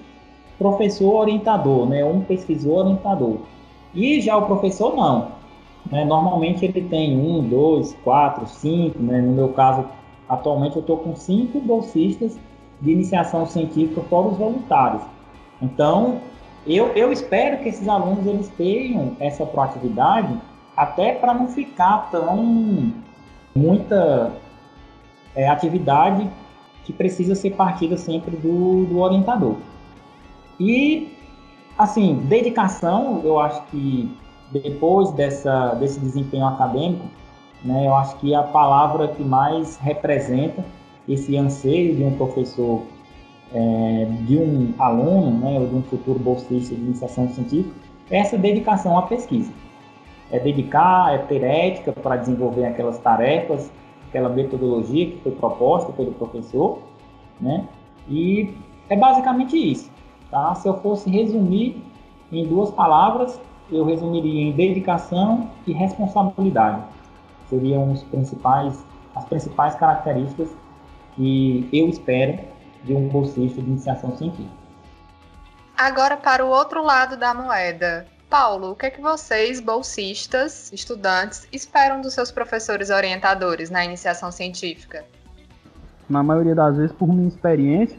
[0.58, 2.04] professor orientador, né?
[2.04, 3.38] Um pesquisador orientador.
[3.94, 5.28] E já o professor não.
[5.90, 6.04] Né?
[6.04, 9.02] Normalmente ele tem um, dois, quatro, cinco.
[9.02, 9.22] Né?
[9.22, 9.86] No meu caso,
[10.28, 12.38] atualmente eu estou com cinco bolsistas
[12.78, 15.02] de iniciação científica fora os voluntários.
[15.62, 16.18] Então,
[16.66, 20.38] eu, eu espero que esses alunos eles tenham essa proatividade
[20.76, 22.92] até para não ficar tão
[23.54, 24.32] muita
[25.34, 26.28] é, atividade
[26.84, 29.56] que precisa ser partida sempre do, do orientador.
[30.58, 31.16] E,
[31.78, 34.10] assim, dedicação, eu acho que
[34.50, 37.06] depois dessa, desse desempenho acadêmico,
[37.64, 40.64] né, eu acho que a palavra que mais representa
[41.08, 42.82] esse anseio de um professor,
[43.52, 47.74] é, de um aluno, né, ou de um futuro bolsista de iniciação científica,
[48.10, 49.52] é essa dedicação à pesquisa
[50.32, 53.70] é dedicar, é ter ética para desenvolver aquelas tarefas,
[54.08, 56.78] aquela metodologia que foi proposta pelo professor,
[57.38, 57.68] né?
[58.08, 58.54] E
[58.88, 59.90] é basicamente isso,
[60.30, 60.54] tá?
[60.54, 61.82] Se eu fosse resumir
[62.32, 63.38] em duas palavras,
[63.70, 66.82] eu resumiria em dedicação e responsabilidade.
[67.48, 70.48] Seriam os principais, as principais características
[71.14, 72.38] que eu espero
[72.84, 74.62] de um bolsista de iniciação científica.
[75.76, 78.06] Agora para o outro lado da moeda.
[78.32, 84.32] Paulo, o que é que vocês, bolsistas, estudantes, esperam dos seus professores orientadores na iniciação
[84.32, 85.04] científica?
[86.08, 87.98] Na maioria das vezes, por minha experiência,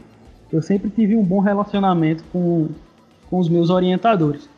[0.52, 2.66] eu sempre tive um bom relacionamento com,
[3.30, 4.48] com os meus orientadores.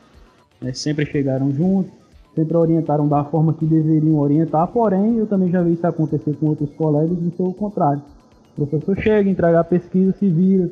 [0.62, 0.72] Né?
[0.72, 1.92] Sempre chegaram juntos,
[2.34, 6.46] sempre orientaram da forma que deveriam orientar, porém, eu também já vi isso acontecer com
[6.46, 8.02] outros colegas e foi o contrário.
[8.56, 10.70] O professor chega, entrega a pesquisa, se vira,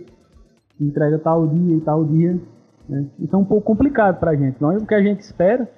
[0.80, 2.40] entrega tal dia e tal dia,
[2.88, 3.06] né?
[3.18, 4.60] Isso é um pouco complicado para a gente.
[4.60, 5.68] Não é o que a gente espera,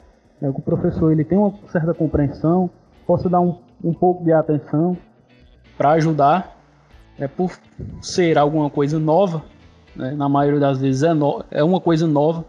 [0.40, 2.71] é que o professor ele tem uma certa compreensão,
[3.07, 4.97] possa dar um, um pouco de atenção
[5.77, 6.57] para ajudar,
[7.19, 7.53] é por
[8.01, 9.42] ser alguma coisa nova,
[9.95, 10.12] né?
[10.12, 12.45] na maioria das vezes é, no, é uma coisa nova.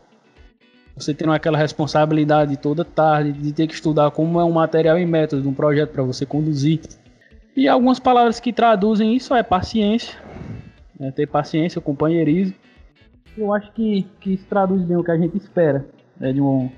[0.95, 5.05] Você tem aquela responsabilidade toda tarde de ter que estudar como é um material e
[5.05, 6.81] método um projeto para você conduzir.
[7.55, 10.17] E algumas palavras que traduzem isso é paciência,
[10.99, 11.11] né?
[11.11, 12.55] ter paciência, companheirismo
[13.37, 15.85] eu acho que, que isso traduz bem o que a gente espera
[16.19, 16.69] né, de, um,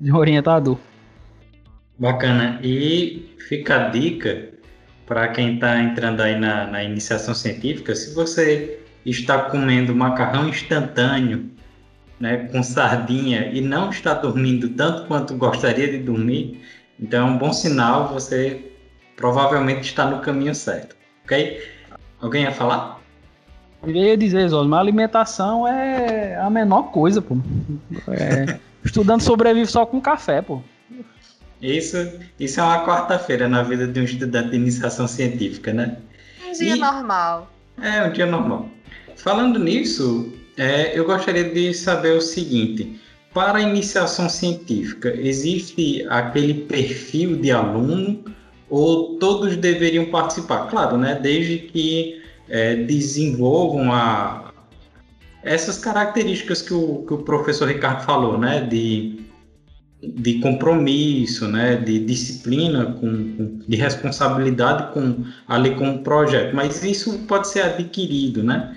[0.00, 0.78] de um orientador.
[1.98, 2.60] Bacana.
[2.62, 4.50] E fica a dica
[5.06, 11.50] para quem está entrando aí na, na iniciação científica, se você está comendo macarrão instantâneo,
[12.20, 16.62] né, com sardinha e não está dormindo tanto quanto gostaria de dormir,
[17.00, 18.72] então é um bom sinal, você
[19.16, 21.60] provavelmente está no caminho certo, ok?
[22.20, 23.01] Alguém ia falar?
[23.82, 27.36] Eu ia dizer, Zosma, alimentação é a menor coisa, pô.
[28.08, 30.62] É, estudante sobrevive só com café, pô.
[31.60, 31.96] Isso,
[32.38, 35.96] isso é uma quarta-feira na vida de um estudante de iniciação científica, né?
[36.48, 37.50] Um dia e, normal.
[37.80, 38.68] É, um dia normal.
[39.16, 43.00] Falando nisso, é, eu gostaria de saber o seguinte:
[43.32, 48.24] para a iniciação científica, existe aquele perfil de aluno
[48.68, 50.68] ou todos deveriam participar?
[50.68, 51.18] Claro, né?
[51.20, 52.21] Desde que
[52.52, 54.52] é, desenvolvam a,
[55.42, 58.60] essas características que o, que o professor Ricardo falou, né?
[58.60, 59.20] De,
[60.02, 61.76] de compromisso, né?
[61.76, 66.54] De disciplina, com, de responsabilidade com, ali com o projeto.
[66.54, 68.76] Mas isso pode ser adquirido, né?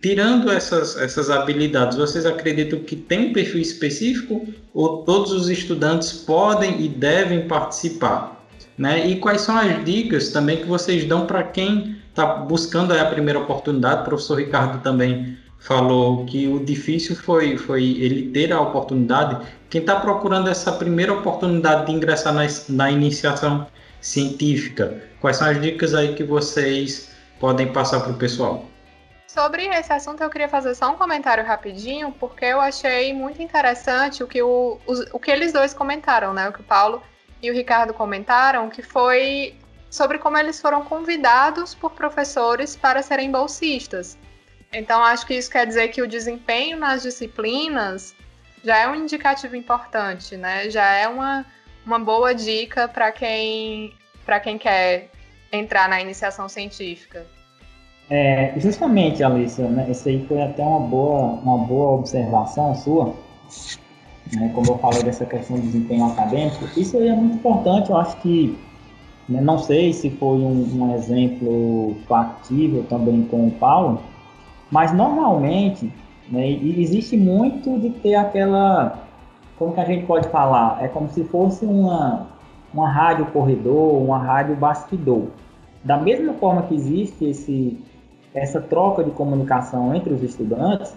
[0.00, 6.12] Tirando essas, essas habilidades, vocês acreditam que tem um perfil específico ou todos os estudantes
[6.12, 8.46] podem e devem participar?
[8.78, 9.06] Né?
[9.06, 13.40] E quais são as dicas também que vocês dão para quem está buscando a primeira
[13.40, 14.02] oportunidade.
[14.02, 19.44] O professor Ricardo também falou que o difícil foi, foi ele ter a oportunidade.
[19.70, 23.66] Quem está procurando essa primeira oportunidade de ingressar na, na iniciação
[24.00, 28.66] científica, quais são as dicas aí que vocês podem passar para o pessoal?
[29.26, 34.22] Sobre esse assunto, eu queria fazer só um comentário rapidinho, porque eu achei muito interessante
[34.22, 36.50] o que, o, o, que eles dois comentaram, né?
[36.50, 37.02] O que o Paulo
[37.40, 39.54] e o Ricardo comentaram, que foi
[39.92, 44.16] sobre como eles foram convidados por professores para serem bolsistas.
[44.72, 48.14] Então, acho que isso quer dizer que o desempenho nas disciplinas
[48.64, 50.70] já é um indicativo importante, né?
[50.70, 51.44] Já é uma,
[51.84, 53.92] uma boa dica para quem,
[54.42, 55.10] quem quer
[55.52, 57.26] entrar na iniciação científica.
[58.08, 59.90] É, justamente, Alicia, né?
[59.90, 63.14] isso aí foi até uma boa, uma boa observação sua,
[64.32, 64.50] né?
[64.54, 66.64] como eu falei dessa questão do desempenho acadêmico.
[66.80, 68.58] Isso aí é muito importante, eu acho que?
[69.40, 74.00] Não sei se foi um, um exemplo factível também com o Paulo,
[74.70, 75.92] mas normalmente
[76.30, 79.06] né, existe muito de ter aquela,
[79.58, 82.26] como que a gente pode falar, é como se fosse uma,
[82.72, 85.26] uma rádio corredor, uma rádio bastidor.
[85.84, 87.78] Da mesma forma que existe esse,
[88.34, 90.96] essa troca de comunicação entre os estudantes,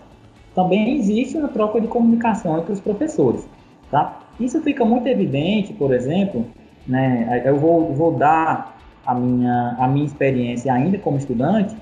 [0.53, 3.47] também existe uma troca de comunicação entre os professores.
[3.91, 4.19] Tá?
[4.39, 6.45] Isso fica muito evidente, por exemplo,
[6.87, 11.75] né, eu vou, vou dar a minha, a minha experiência ainda como estudante,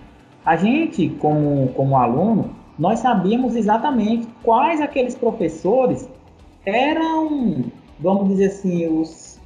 [0.45, 6.09] a gente, como, como aluno, nós sabíamos exatamente quais aqueles professores
[6.65, 7.63] eram,
[7.99, 9.39] vamos dizer assim, os,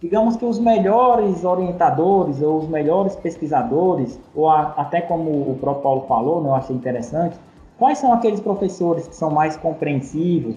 [0.00, 5.82] digamos que os melhores orientadores ou os melhores pesquisadores, ou a, até como o próprio
[5.82, 7.38] Paulo falou, né, eu achei interessante,
[7.78, 10.56] quais são aqueles professores que são mais compreensivos,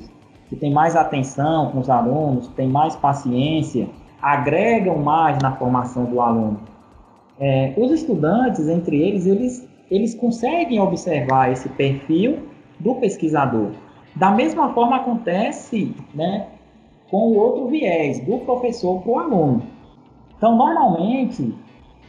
[0.49, 3.87] que têm mais atenção com os alunos, que têm mais paciência,
[4.23, 6.61] agregam mais na formação do aluno.
[7.37, 12.47] É, os estudantes, entre eles, eles, eles conseguem observar esse perfil
[12.79, 13.71] do pesquisador.
[14.15, 16.47] Da mesma forma acontece né,
[17.11, 19.63] com o outro viés, do professor para o aluno.
[20.37, 21.53] Então, normalmente,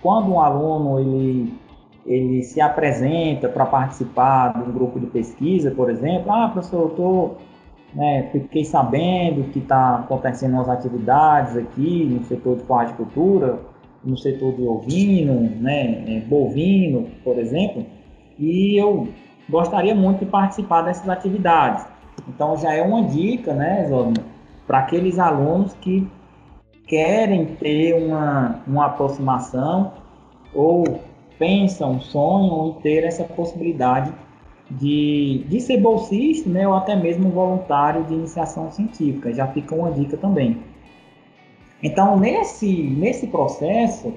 [0.00, 1.54] quando um aluno ele,
[2.06, 6.88] ele se apresenta para participar de um grupo de pesquisa, por exemplo, ah, professor, eu
[6.88, 7.36] estou
[7.94, 13.60] né, fiquei sabendo que está acontecendo umas atividades aqui no setor de cultura,
[14.02, 17.86] no setor de ovino, né, é, bovino, por exemplo,
[18.38, 19.08] e eu
[19.48, 21.86] gostaria muito de participar dessas atividades.
[22.28, 23.88] Então já é uma dica, né,
[24.66, 26.06] para aqueles alunos que
[26.86, 29.92] querem ter uma, uma aproximação
[30.52, 31.00] ou
[31.38, 34.12] pensam, sonham em ter essa possibilidade
[34.70, 39.32] de, de ser bolsista, né, ou até mesmo voluntário de iniciação científica.
[39.32, 40.58] Já fica uma dica também.
[41.82, 44.12] Então, nesse, nesse processo,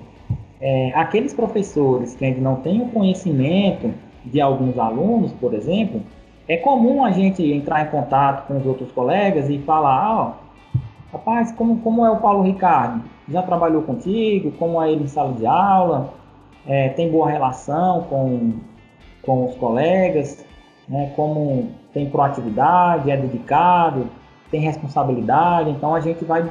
[0.62, 3.94] é, aqueles professores que ainda não têm o conhecimento
[4.26, 6.02] de alguns alunos, por exemplo,
[6.48, 11.18] é comum a gente entrar em contato com os outros colegas e falar, ó, oh,
[11.18, 13.04] rapaz, como, como é o Paulo Ricardo?
[13.28, 14.52] Já trabalhou contigo?
[14.52, 16.14] Como é ele em sala de aula?
[16.66, 18.54] É, tem boa relação com,
[19.28, 20.44] com os colegas?
[20.88, 21.12] Né?
[21.16, 24.10] Como tem proatividade, é dedicado,
[24.50, 25.70] tem responsabilidade?
[25.70, 26.50] Então a gente vai,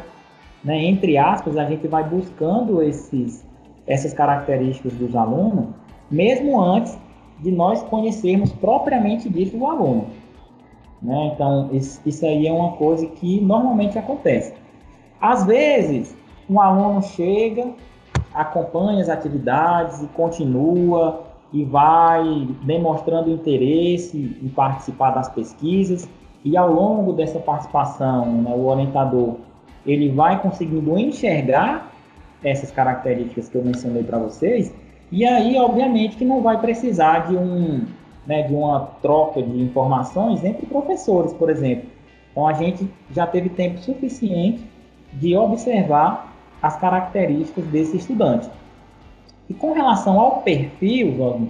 [0.63, 3.45] né, entre aspas, a gente vai buscando esses,
[3.87, 5.69] essas características dos alunos,
[6.11, 6.97] mesmo antes
[7.41, 10.09] de nós conhecermos propriamente dito o aluno.
[11.03, 11.33] Né?
[11.35, 14.55] Então, isso, aí é uma coisa que normalmente acontece.
[15.21, 16.17] Às vezes,
[16.49, 17.71] um aluno chega,
[18.33, 26.09] acompanha as atividades e continua e vai demonstrando interesse em participar das pesquisas
[26.45, 29.37] e ao longo dessa participação, né, o orientador
[29.87, 31.93] ele vai conseguindo enxergar
[32.43, 34.73] essas características que eu mencionei para vocês
[35.11, 37.85] e aí, obviamente, que não vai precisar de, um,
[38.27, 41.89] né, de uma troca de informações entre professores, por exemplo.
[42.33, 44.65] Então, a gente já teve tempo suficiente
[45.13, 48.51] de observar as características desse estudante.
[49.49, 51.49] E com relação ao perfil,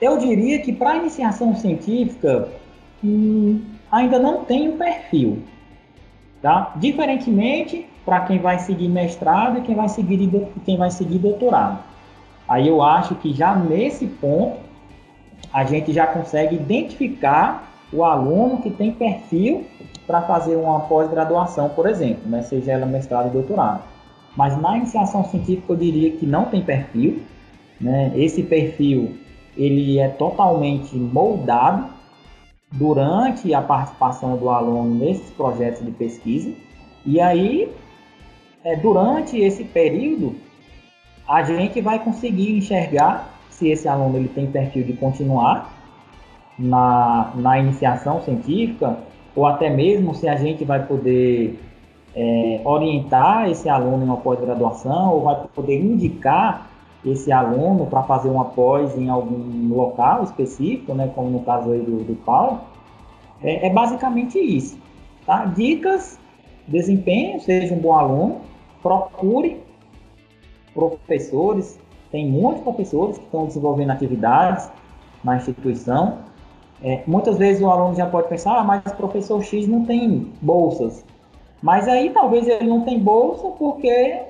[0.00, 2.48] eu diria que para iniciação científica
[3.02, 5.42] hum, ainda não tem um perfil.
[6.42, 6.72] Tá?
[6.76, 10.30] Diferentemente para quem vai seguir mestrado e quem vai seguir,
[10.64, 11.80] quem vai seguir doutorado.
[12.48, 14.56] Aí eu acho que já nesse ponto
[15.52, 19.66] a gente já consegue identificar o aluno que tem perfil
[20.06, 23.82] para fazer uma pós-graduação, por exemplo, né, seja ela mestrado e doutorado.
[24.38, 27.20] Mas na iniciação científica eu diria que não tem perfil.
[27.80, 28.12] Né?
[28.14, 29.16] Esse perfil
[29.56, 31.88] ele é totalmente moldado
[32.70, 36.52] durante a participação do aluno nesses projetos de pesquisa.
[37.04, 37.68] E aí,
[38.62, 40.36] é, durante esse período,
[41.28, 45.74] a gente vai conseguir enxergar se esse aluno ele tem perfil de continuar
[46.56, 49.00] na, na iniciação científica,
[49.34, 51.58] ou até mesmo se a gente vai poder
[52.14, 56.68] é, orientar esse aluno em uma pós-graduação, ou vai poder indicar
[57.04, 61.80] esse aluno para fazer uma pós em algum local específico, né, como no caso aí
[61.80, 62.60] do, do Paulo,
[63.42, 64.78] é, é basicamente isso.
[65.24, 65.44] Tá?
[65.44, 66.18] Dicas,
[66.66, 68.40] desempenho, seja um bom aluno,
[68.82, 69.62] procure
[70.74, 71.78] professores,
[72.10, 74.70] tem muitos professores que estão desenvolvendo atividades
[75.22, 76.18] na instituição.
[76.82, 80.32] É, muitas vezes o aluno já pode pensar, ah, mas o professor X não tem
[80.40, 81.04] bolsas.
[81.62, 84.20] Mas aí talvez ele não tem bolsa porque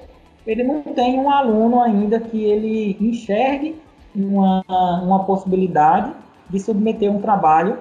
[0.46, 3.76] ele não tem um aluno ainda que ele enxergue
[4.14, 4.64] uma,
[5.02, 6.12] uma possibilidade
[6.48, 7.78] de submeter um trabalho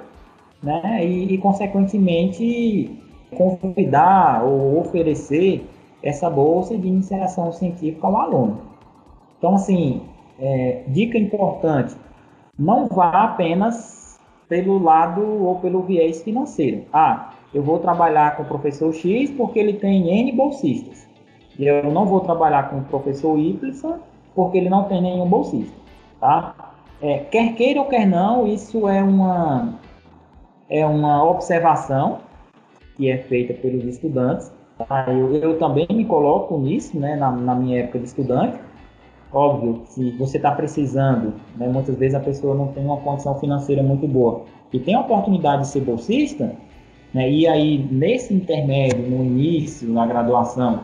[0.61, 2.99] né, e, e, consequentemente,
[3.35, 5.65] convidar ou oferecer
[6.03, 8.61] essa bolsa de iniciação científica ao aluno.
[9.37, 10.01] Então, assim,
[10.39, 11.95] é, dica importante:
[12.57, 14.19] não vá apenas
[14.49, 16.83] pelo lado ou pelo viés financeiro.
[16.91, 21.07] Ah, eu vou trabalhar com o professor X porque ele tem N bolsistas.
[21.57, 23.99] E eu não vou trabalhar com o professor Y
[24.35, 25.75] porque ele não tem nenhum bolsista.
[26.19, 26.73] Tá?
[27.01, 29.79] É, quer queira ou quer não, isso é uma,
[30.69, 32.19] é uma observação
[32.95, 35.05] que é feita pelos estudantes Tá?
[35.07, 38.59] Eu, eu, também me coloco nisso, né, na, na minha época de estudante.
[39.33, 43.83] Óbvio, se você está precisando, né, muitas vezes a pessoa não tem uma condição financeira
[43.83, 46.55] muito boa e tem a oportunidade de ser bolsista,
[47.13, 50.81] né, e aí nesse intermédio, no início, na graduação,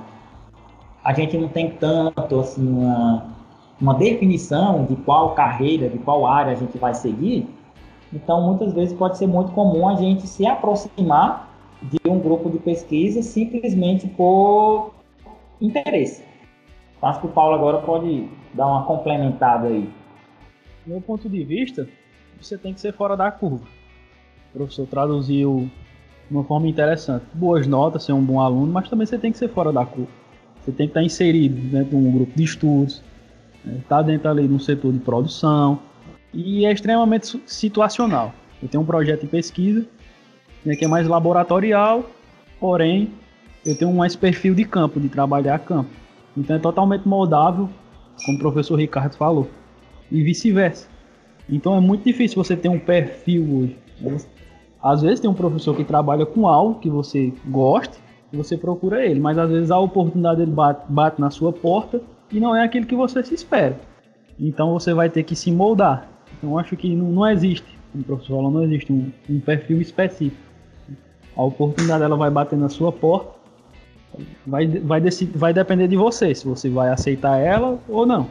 [1.04, 3.28] a gente não tem tanto assim uma,
[3.80, 7.48] uma definição de qual carreira, de qual área a gente vai seguir.
[8.12, 11.50] Então, muitas vezes pode ser muito comum a gente se aproximar
[11.82, 14.94] de um grupo de pesquisa simplesmente por
[15.60, 16.24] interesse.
[17.02, 19.90] Acho que o Paulo agora pode dar uma complementada aí.
[20.86, 21.88] Do meu ponto de vista,
[22.40, 23.66] você tem que ser fora da curva.
[24.52, 25.70] O professor traduziu
[26.34, 27.24] uma forma interessante.
[27.34, 30.12] Boas notas, ser um bom aluno, mas também você tem que ser fora da curva.
[30.62, 33.04] Você tem que estar inserido dentro de um grupo de estudos,
[33.64, 33.78] né?
[33.80, 35.80] estar dentro ali de um setor de produção,
[36.34, 38.34] e é extremamente situacional.
[38.62, 39.86] Eu tenho um projeto de pesquisa
[40.66, 42.10] né, que é mais laboratorial,
[42.60, 43.12] porém
[43.66, 45.90] eu tenho mais perfil de campo, de trabalhar campo.
[46.36, 47.70] Então é totalmente moldável,
[48.26, 49.50] como o professor Ricardo falou,
[50.12, 50.88] e vice-versa.
[51.50, 53.70] Então é muito difícil você ter um perfil
[54.02, 54.26] hoje.
[54.84, 57.98] Às vezes tem um professor que trabalha com algo que você gosta,
[58.34, 62.02] e você procura ele, mas às vezes a oportunidade dele bate, bate na sua porta
[62.32, 63.80] e não é aquilo que você se espera.
[64.40, 66.10] Então você vai ter que se moldar.
[66.36, 69.80] Então acho que não, não existe, como o professor falou, não existe um, um perfil
[69.80, 70.42] específico.
[71.38, 73.30] A oportunidade ela vai bater na sua porta,
[74.48, 75.00] vai, vai,
[75.36, 78.28] vai depender de você, se você vai aceitar ela ou não.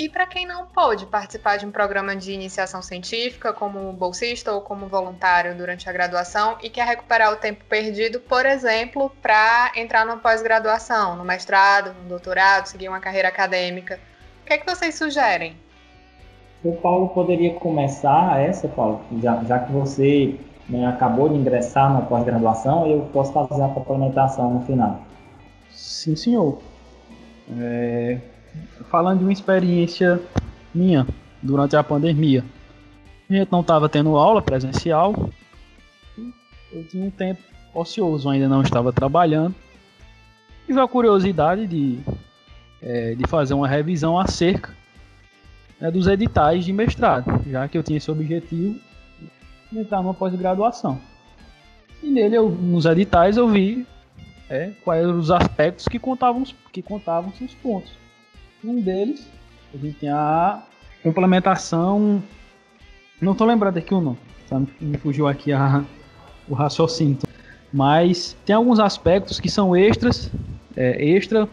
[0.00, 4.62] E para quem não pôde participar de um programa de iniciação científica, como bolsista ou
[4.62, 10.06] como voluntário durante a graduação, e quer recuperar o tempo perdido, por exemplo, para entrar
[10.06, 14.00] numa pós-graduação, no mestrado, no doutorado, seguir uma carreira acadêmica,
[14.42, 15.54] o que é que vocês sugerem?
[16.64, 20.34] O Paulo poderia começar essa, Paulo, já, já que você
[20.66, 25.02] né, acabou de ingressar na pós-graduação, eu posso fazer a complementação no final.
[25.70, 26.58] Sim, senhor.
[27.58, 28.18] É,
[28.90, 30.20] falando de uma experiência
[30.74, 31.06] minha
[31.42, 32.44] durante a pandemia.
[33.28, 35.30] A gente não estava tendo aula presencial.
[36.72, 37.40] Eu tinha um tempo
[37.74, 39.54] ocioso, ainda não estava trabalhando.
[40.66, 41.98] Tive a curiosidade de,
[42.82, 44.74] é, de fazer uma revisão acerca
[45.80, 48.78] né, dos editais de mestrado, já que eu tinha esse objetivo
[49.70, 51.00] de entrar numa pós-graduação.
[52.02, 53.86] E nele, eu, nos editais, eu vi
[54.48, 56.42] é, quais eram os aspectos que contavam,
[56.72, 57.99] que contavam os pontos.
[58.62, 59.26] Um deles,
[59.72, 60.62] a gente tem a
[61.02, 62.22] complementação.
[63.18, 64.60] Não tô lembrando aqui o nome, tá?
[64.78, 65.82] me fugiu aqui a,
[66.46, 67.18] o raciocínio.
[67.72, 70.30] Mas tem alguns aspectos que são extras,
[70.76, 71.48] é, extra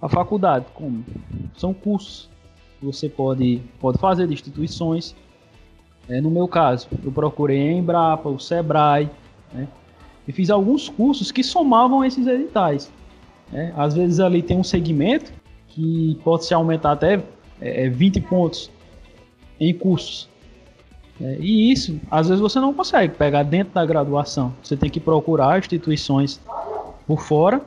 [0.00, 1.04] a faculdade, como
[1.56, 2.30] são cursos
[2.78, 5.16] que você pode, pode fazer de instituições.
[6.08, 9.10] É, no meu caso, eu procurei a Embrapa, o Sebrae,
[9.52, 9.66] né?
[10.28, 12.92] e fiz alguns cursos que somavam esses editais.
[13.50, 13.74] Né?
[13.76, 15.32] Às vezes ali tem um segmento
[15.76, 17.22] que pode se aumentar até
[17.60, 18.70] é, 20 é, pontos
[19.60, 20.26] em cursos.
[21.20, 24.54] É, e isso, às vezes você não consegue pegar dentro da graduação.
[24.62, 26.40] Você tem que procurar instituições
[27.06, 27.60] por fora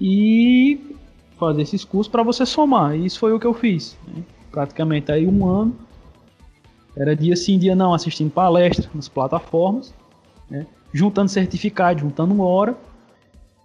[0.00, 0.96] e
[1.38, 2.96] fazer esses cursos para você somar.
[2.96, 3.98] E isso foi o que eu fiz.
[4.08, 4.22] Né?
[4.50, 5.76] Praticamente aí um ano.
[6.96, 9.92] Era dia sim, dia não, assistindo palestra nas plataformas,
[10.48, 10.66] né?
[10.90, 12.74] juntando certificado, juntando hora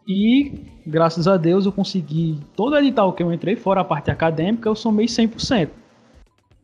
[0.08, 4.68] e graças a Deus eu consegui todo edital que eu entrei, fora a parte acadêmica,
[4.68, 5.70] eu somei 100%.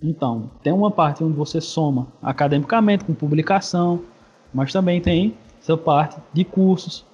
[0.02, 4.02] Então, tem uma parte onde você soma academicamente com publicação,
[4.54, 7.06] mas também tem essa parte de cursos,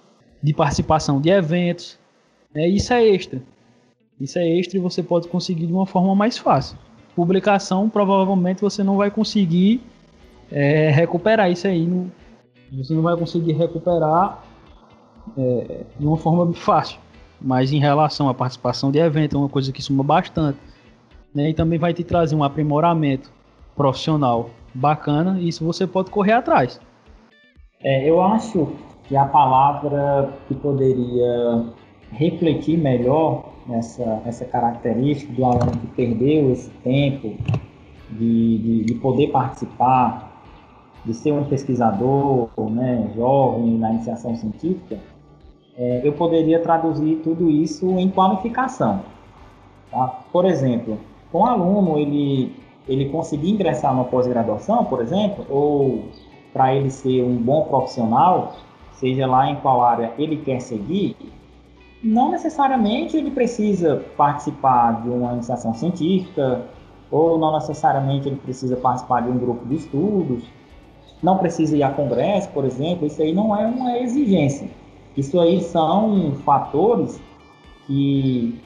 [0.42, 1.98] de participação de eventos.
[2.54, 2.68] Né?
[2.68, 3.42] Isso é extra.
[4.20, 6.78] Isso é extra e você pode conseguir de uma forma mais fácil.
[7.16, 9.82] Publicação, provavelmente você não vai conseguir
[10.52, 11.88] é, recuperar isso aí.
[12.74, 14.44] Você não vai conseguir recuperar
[15.38, 17.00] é, de uma forma fácil.
[17.42, 20.58] Mas em relação à participação de evento, é uma coisa que suma bastante.
[21.34, 21.50] Né?
[21.50, 23.32] E também vai te trazer um aprimoramento
[23.76, 26.80] profissional bacana, e isso você pode correr atrás.
[27.84, 28.70] É, eu acho
[29.04, 31.66] que a palavra que poderia
[32.12, 37.36] refletir melhor essa, essa característica do aluno que perdeu esse tempo
[38.10, 40.32] de, de, de poder participar,
[41.06, 44.98] de ser um pesquisador né, jovem na iniciação científica,
[45.78, 49.02] é, eu poderia traduzir tudo isso em qualificação.
[49.92, 50.20] Tá?
[50.32, 50.98] Por exemplo,
[51.34, 52.56] um aluno ele,
[52.88, 56.06] ele conseguir ingressar na pós-graduação, por exemplo, ou
[56.52, 58.54] para ele ser um bom profissional,
[58.94, 61.16] seja lá em qual área ele quer seguir,
[62.04, 66.68] não necessariamente ele precisa participar de uma iniciação científica,
[67.10, 70.44] ou não necessariamente ele precisa participar de um grupo de estudos,
[71.22, 74.68] não precisa ir a congresso, por exemplo, isso aí não é uma exigência.
[75.16, 77.22] Isso aí são fatores
[77.86, 78.60] que,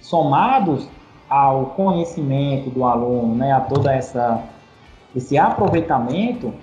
[0.00, 0.88] somados
[1.28, 4.42] ao conhecimento do aluno, né, a toda essa
[5.14, 6.54] esse aproveitamento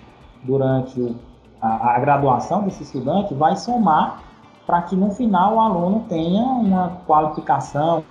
[0.44, 1.16] durante
[1.62, 4.24] a, a, graduação desse estudante, vai somar
[4.66, 8.04] para que no final o aluno tenha uma qualificação,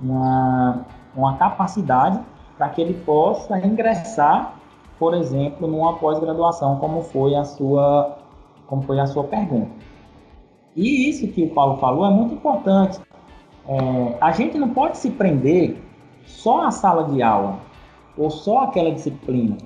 [0.00, 0.80] uma,
[1.14, 2.20] uma capacidade
[2.58, 4.54] para que ele possa ingressar,
[4.98, 8.18] por exemplo, numa pós-graduação, como foi a sua
[8.66, 9.70] como foi a sua pergunta.
[10.74, 12.98] E isso que o Paulo falou é muito importante.
[13.68, 15.76] É, a gente não pode se prender
[16.24, 17.58] só à sala de aula
[18.16, 19.56] ou só aquela disciplina.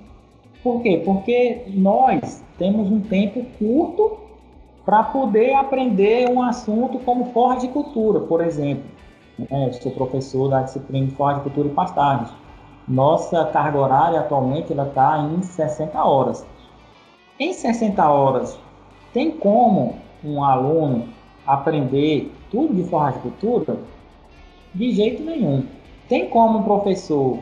[0.62, 1.02] Por quê?
[1.04, 4.18] Porque nós temos um tempo curto
[4.84, 8.84] para poder aprender um assunto como forra de cultura, por exemplo.
[9.50, 12.32] É, eu sou professor da disciplina de cultura e pastagens.
[12.88, 16.46] Nossa carga horária atualmente está em 60 horas.
[17.38, 18.58] Em 60 horas,
[19.12, 19.96] tem como
[20.26, 21.08] um aluno
[21.46, 22.82] aprender tudo de
[23.20, 23.78] cultura?
[24.74, 25.64] De jeito nenhum.
[26.08, 27.38] Tem como um professor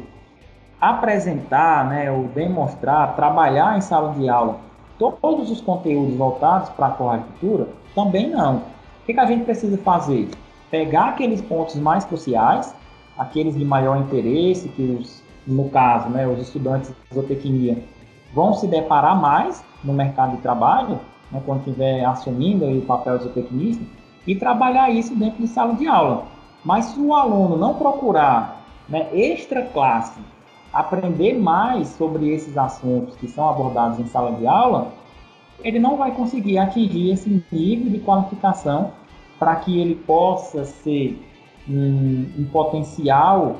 [0.80, 4.58] apresentar, né, ou demonstrar, trabalhar em sala de aula
[4.98, 7.68] todos os conteúdos voltados para a cultura?
[7.94, 8.56] Também não.
[8.56, 10.28] O que, que a gente precisa fazer?
[10.70, 12.74] Pegar aqueles pontos mais cruciais,
[13.18, 17.82] aqueles de maior interesse, que os, no caso, né, os estudantes de zootecnia
[18.32, 20.98] vão se deparar mais no mercado de trabalho,
[21.34, 23.84] né, quando estiver assumindo o papel de zootecnista,
[24.26, 26.24] e trabalhar isso dentro de sala de aula.
[26.64, 30.18] Mas se o aluno não procurar né, extra classe
[30.72, 34.92] aprender mais sobre esses assuntos que são abordados em sala de aula,
[35.62, 38.92] ele não vai conseguir atingir esse nível de qualificação
[39.38, 41.22] para que ele possa ser
[41.68, 43.56] um, um potencial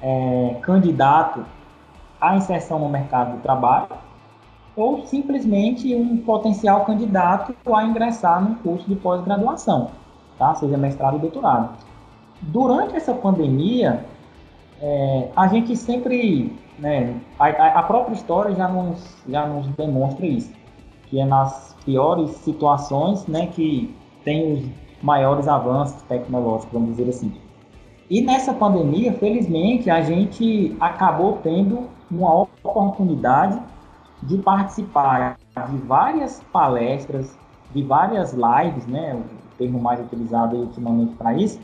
[0.00, 1.44] é, candidato
[2.20, 3.88] à inserção no mercado de trabalho
[4.76, 9.90] ou simplesmente um potencial candidato a ingressar num curso de pós-graduação,
[10.38, 10.54] tá?
[10.54, 11.70] seja mestrado e doutorado.
[12.42, 14.04] Durante essa pandemia,
[14.80, 20.52] é, a gente sempre, né, a, a, própria história já nos, já nos demonstra isso,
[21.06, 24.64] que é nas piores situações né, que tem os
[25.02, 27.32] maiores avanços tecnológicos, vamos dizer assim.
[28.10, 33.58] E nessa pandemia, felizmente, a gente acabou tendo uma oportunidade
[34.22, 35.38] de participar
[35.68, 37.36] de várias palestras,
[37.74, 41.60] de várias lives, né, o termo mais utilizado ultimamente para isso,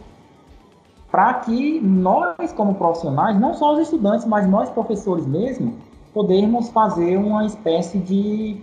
[1.10, 5.76] para que nós, como profissionais, não só os estudantes, mas nós, professores mesmo,
[6.14, 8.58] podermos fazer uma espécie de,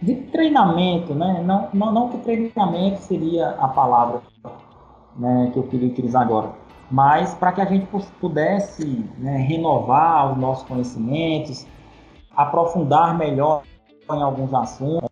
[0.00, 1.42] de treinamento, né?
[1.44, 4.22] Não, não, não que treinamento seria a palavra
[5.16, 6.50] né, que eu queria utilizar agora,
[6.90, 7.86] mas para que a gente
[8.20, 11.66] pudesse né, renovar os nossos conhecimentos,
[12.36, 13.62] aprofundar melhor
[14.10, 15.08] em alguns assuntos.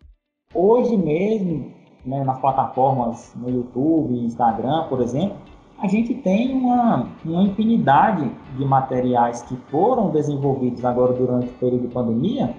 [0.54, 1.72] Hoje mesmo,
[2.04, 5.36] né, nas plataformas no YouTube, Instagram, por exemplo,
[5.78, 11.88] a gente tem uma, uma infinidade de materiais que foram desenvolvidos agora durante o período
[11.88, 12.54] de pandemia,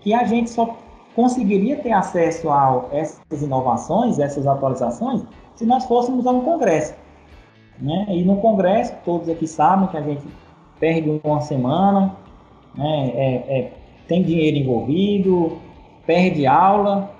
[0.00, 0.76] que a gente só
[1.14, 6.94] conseguiria ter acesso a essas inovações, essas atualizações, se nós fôssemos a um congresso.
[7.78, 8.06] Né?
[8.10, 10.26] E no congresso, todos aqui sabem que a gente
[10.78, 12.14] perde uma semana,
[12.74, 13.08] né?
[13.14, 13.72] é, é,
[14.08, 15.58] tem dinheiro envolvido,
[16.06, 17.10] perde aula,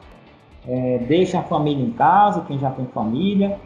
[0.67, 3.59] é, deixa a família em casa, quem já tem família,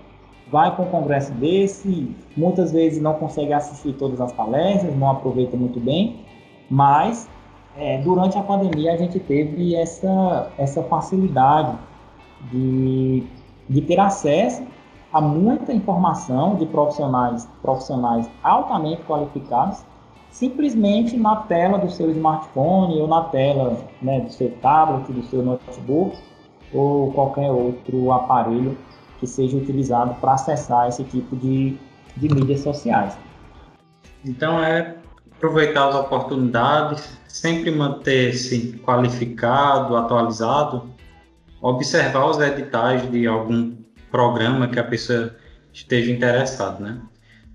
[0.51, 5.57] vai para um congresso desse, muitas vezes não consegue assistir todas as palestras, não aproveita
[5.57, 6.16] muito bem,
[6.68, 7.29] mas
[7.77, 11.79] é, durante a pandemia a gente teve essa, essa facilidade
[12.51, 13.25] de,
[13.68, 14.62] de ter acesso
[15.12, 19.85] a muita informação de profissionais, profissionais altamente qualificados,
[20.31, 25.43] simplesmente na tela do seu smartphone ou na tela né, do seu tablet, do seu
[25.43, 26.16] notebook
[26.72, 28.76] ou qualquer outro aparelho
[29.18, 31.76] que seja utilizado para acessar esse tipo de,
[32.16, 33.16] de mídias sociais.
[34.24, 34.97] Então é
[35.37, 40.89] aproveitar as oportunidades, sempre manter-se qualificado, atualizado,
[41.61, 43.74] observar os editais de algum
[44.11, 45.35] programa que a pessoa
[45.72, 47.01] esteja interessada, né?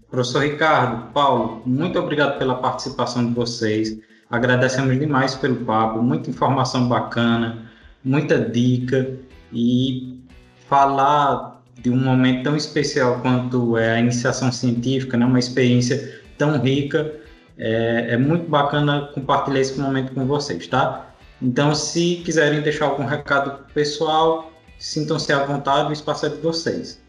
[0.09, 3.97] Professor Ricardo, Paulo, muito obrigado pela participação de vocês.
[4.29, 7.69] Agradecemos demais pelo papo, muita informação bacana,
[8.03, 9.17] muita dica
[9.51, 10.23] e
[10.67, 15.25] falar de um momento tão especial quanto é a iniciação científica, né?
[15.25, 17.13] uma experiência tão rica.
[17.57, 21.13] É, é muito bacana compartilhar esse momento com vocês, tá?
[21.41, 27.04] Então, se quiserem deixar algum recado pessoal, sintam-se à vontade, o espaço é de vocês.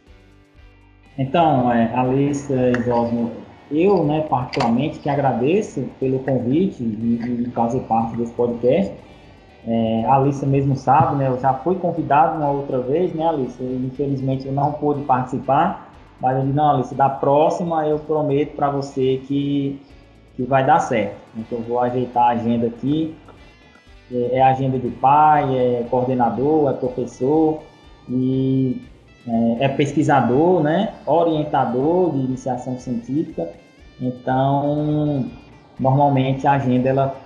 [1.19, 3.33] Então, é, e Osmo,
[3.71, 8.93] eu, né, particularmente, que agradeço pelo convite e, fazer parte desse podcast.
[9.67, 11.27] É, a Alice mesmo sabe, né?
[11.27, 13.61] Eu já fui convidado uma outra vez, né, Alice?
[13.61, 18.71] Infelizmente eu não pude participar, mas eu disse, não, Alice, da próxima eu prometo para
[18.71, 19.81] você que,
[20.37, 21.17] que vai dar certo.
[21.37, 23.17] Então eu vou ajeitar a agenda aqui.
[24.13, 27.61] É, é agenda de pai, é coordenador, é professor
[28.09, 28.81] e
[29.29, 30.95] é, é pesquisador, né?
[31.05, 33.49] Orientador de iniciação científica.
[34.01, 35.27] Então,
[35.79, 37.17] normalmente a agenda ela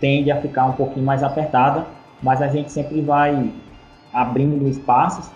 [0.00, 1.86] tende a ficar um pouquinho mais apertada,
[2.22, 3.52] mas a gente sempre vai
[4.12, 5.30] abrindo espaços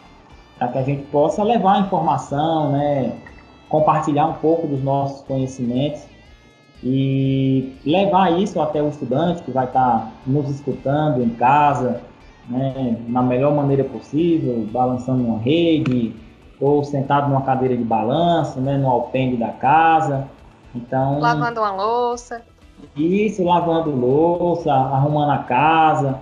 [0.59, 3.12] para que a gente possa levar informação, né,
[3.68, 6.03] compartilhar um pouco dos nossos conhecimentos
[6.82, 12.01] e levar isso até o estudante que vai estar nos escutando em casa,
[12.49, 16.15] né, na melhor maneira possível, balançando uma rede
[16.61, 20.27] ou sentado numa cadeira de balanço, né, no alpendre da casa.
[20.75, 22.43] Então, lavando uma louça.
[22.97, 26.19] Isso, lavando louça, arrumando a casa.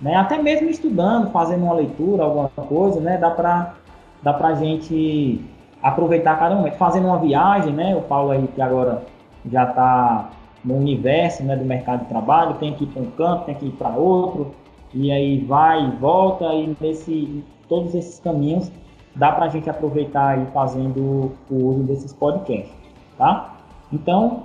[0.00, 0.14] né?
[0.16, 3.18] Até mesmo estudando, fazendo uma leitura, alguma coisa, né?
[3.18, 3.74] Dá para
[4.22, 5.40] dá pra gente
[5.82, 6.76] aproveitar cada momento.
[6.76, 7.94] Fazendo uma viagem, né?
[7.94, 9.02] O Paulo aí que agora
[9.50, 10.30] já está
[10.64, 13.66] no universo né, do mercado de trabalho, tem que ir para um canto, tem que
[13.66, 14.52] ir para outro,
[14.94, 18.70] e aí vai e volta, e nesse, todos esses caminhos
[19.14, 22.72] dá para a gente aproveitar e fazendo o uso desses podcasts,
[23.16, 23.56] tá?
[23.92, 24.44] Então,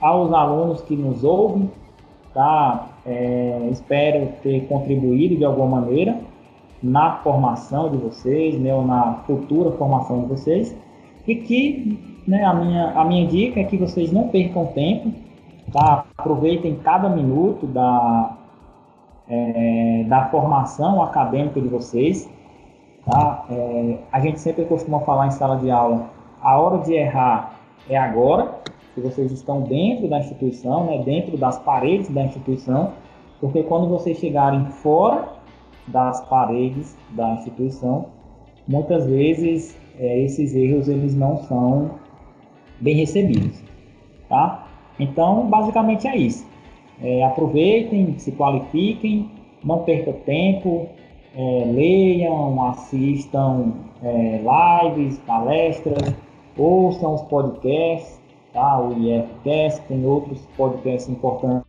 [0.00, 1.70] aos alunos que nos ouvem,
[2.32, 2.88] tá?
[3.06, 6.18] É, espero ter contribuído de alguma maneira
[6.82, 10.76] na formação de vocês, né, ou na futura formação de vocês,
[11.26, 15.12] e que né, a, minha, a minha dica é que vocês não percam tempo,
[15.72, 16.04] tá?
[16.16, 18.36] aproveitem cada minuto da,
[19.28, 22.28] é, da formação acadêmica de vocês.
[23.04, 23.44] Tá?
[23.50, 26.10] É, a gente sempre costuma falar em sala de aula,
[26.40, 27.58] a hora de errar
[27.88, 28.60] é agora,
[28.94, 32.92] que vocês estão dentro da instituição, né, dentro das paredes da instituição,
[33.40, 35.28] porque quando vocês chegarem fora
[35.88, 38.06] das paredes da instituição,
[38.66, 41.90] muitas vezes é, esses erros eles não são
[42.80, 43.62] bem recebidos,
[44.28, 44.66] tá?
[44.98, 46.46] Então, basicamente é isso.
[47.02, 49.30] É, aproveitem, se qualifiquem,
[49.64, 50.88] não percam tempo,
[51.36, 53.72] é, leiam, assistam
[54.02, 56.14] é, lives, palestras,
[56.56, 58.20] ouçam os podcasts,
[58.52, 58.80] tá?
[58.80, 61.64] o IFCast, tem outros podcasts importantes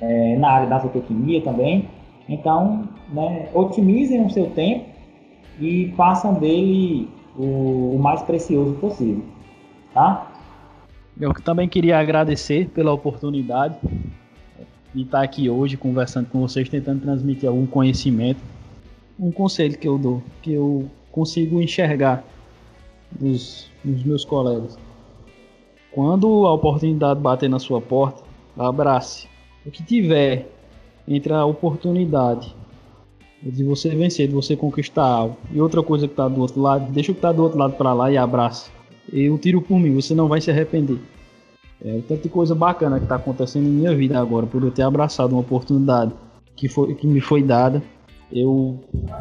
[0.00, 1.88] é, na área da zootecnia também.
[2.28, 4.86] Então, né, otimizem o seu tempo
[5.60, 9.24] e façam dele o, o mais precioso possível.
[9.92, 10.31] Tá?
[11.20, 13.76] Eu também queria agradecer pela oportunidade
[14.94, 18.40] de estar aqui hoje conversando com vocês, tentando transmitir algum conhecimento.
[19.18, 22.24] Um conselho que eu dou, que eu consigo enxergar
[23.20, 24.78] nos meus colegas.
[25.92, 28.22] Quando a oportunidade bater na sua porta,
[28.58, 29.28] abrace.
[29.66, 30.48] O que tiver
[31.06, 32.54] entre a oportunidade
[33.42, 36.90] de você vencer, de você conquistar algo, e outra coisa que está do outro lado,
[36.90, 38.70] deixa o que está do outro lado para lá e abraça
[39.10, 40.98] eu tiro por mim, você não vai se arrepender.
[41.84, 45.32] É tanta coisa bacana que está acontecendo em minha vida agora, por eu ter abraçado
[45.32, 46.12] uma oportunidade
[46.54, 47.82] que, foi, que me foi dada.
[48.30, 48.78] Eu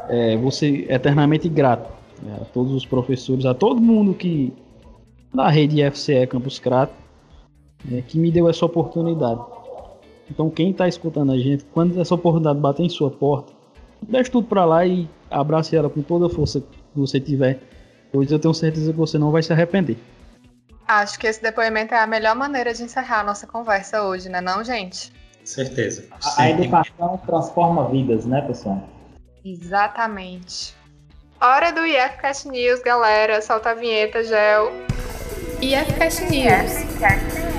[0.07, 4.53] é, vou ser eternamente grato né, a todos os professores, a todo mundo que
[5.34, 6.93] da rede FCE Campus Crato,
[7.91, 9.41] é, que me deu essa oportunidade.
[10.29, 13.51] Então, quem está escutando a gente, quando essa oportunidade bater em sua porta,
[14.07, 17.59] deixe tudo para lá e abrace ela com toda a força que você tiver
[18.12, 19.97] Pois eu tenho certeza que você não vai se arrepender.
[20.88, 24.41] Acho que esse depoimento é a melhor maneira de encerrar a nossa conversa hoje, né
[24.41, 25.14] não, gente?
[25.45, 26.05] Certeza.
[26.24, 28.88] A, a educação transforma vidas, né, pessoal?
[29.43, 30.76] Exatamente.
[31.39, 33.41] Hora do IFCast News, galera.
[33.41, 34.72] Solta a vinheta, Gel.
[35.62, 37.50] IFCast News.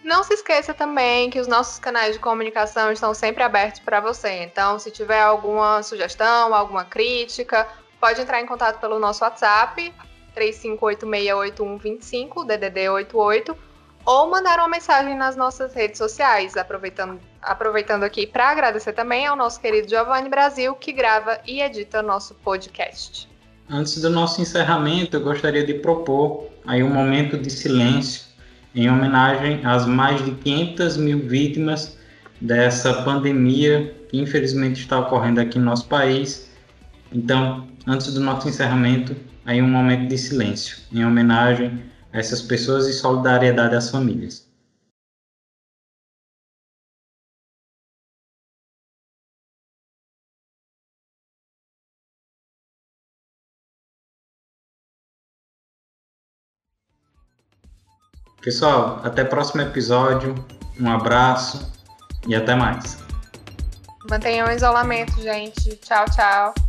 [0.03, 4.41] Não se esqueça também que os nossos canais de comunicação estão sempre abertos para você.
[4.41, 7.67] Então, se tiver alguma sugestão, alguma crítica,
[7.99, 9.93] pode entrar em contato pelo nosso WhatsApp
[10.37, 13.57] 35868125, DDD 88,
[14.05, 19.35] ou mandar uma mensagem nas nossas redes sociais, aproveitando, aproveitando aqui para agradecer também ao
[19.35, 23.27] nosso querido Giovanni Brasil, que grava e edita nosso podcast.
[23.69, 28.27] Antes do nosso encerramento, eu gostaria de propor aí um momento de silêncio
[28.73, 31.97] em homenagem às mais de 500 mil vítimas
[32.39, 36.49] dessa pandemia que infelizmente está ocorrendo aqui no nosso país.
[37.11, 39.15] Então, antes do nosso encerramento,
[39.47, 44.45] aí um momento de silêncio, em homenagem a essas pessoas e solidariedade às famílias.
[58.41, 60.35] Pessoal, até o próximo episódio.
[60.79, 61.73] Um abraço
[62.27, 62.97] e até mais.
[64.09, 65.75] Mantenham o isolamento, gente.
[65.77, 66.66] Tchau, tchau.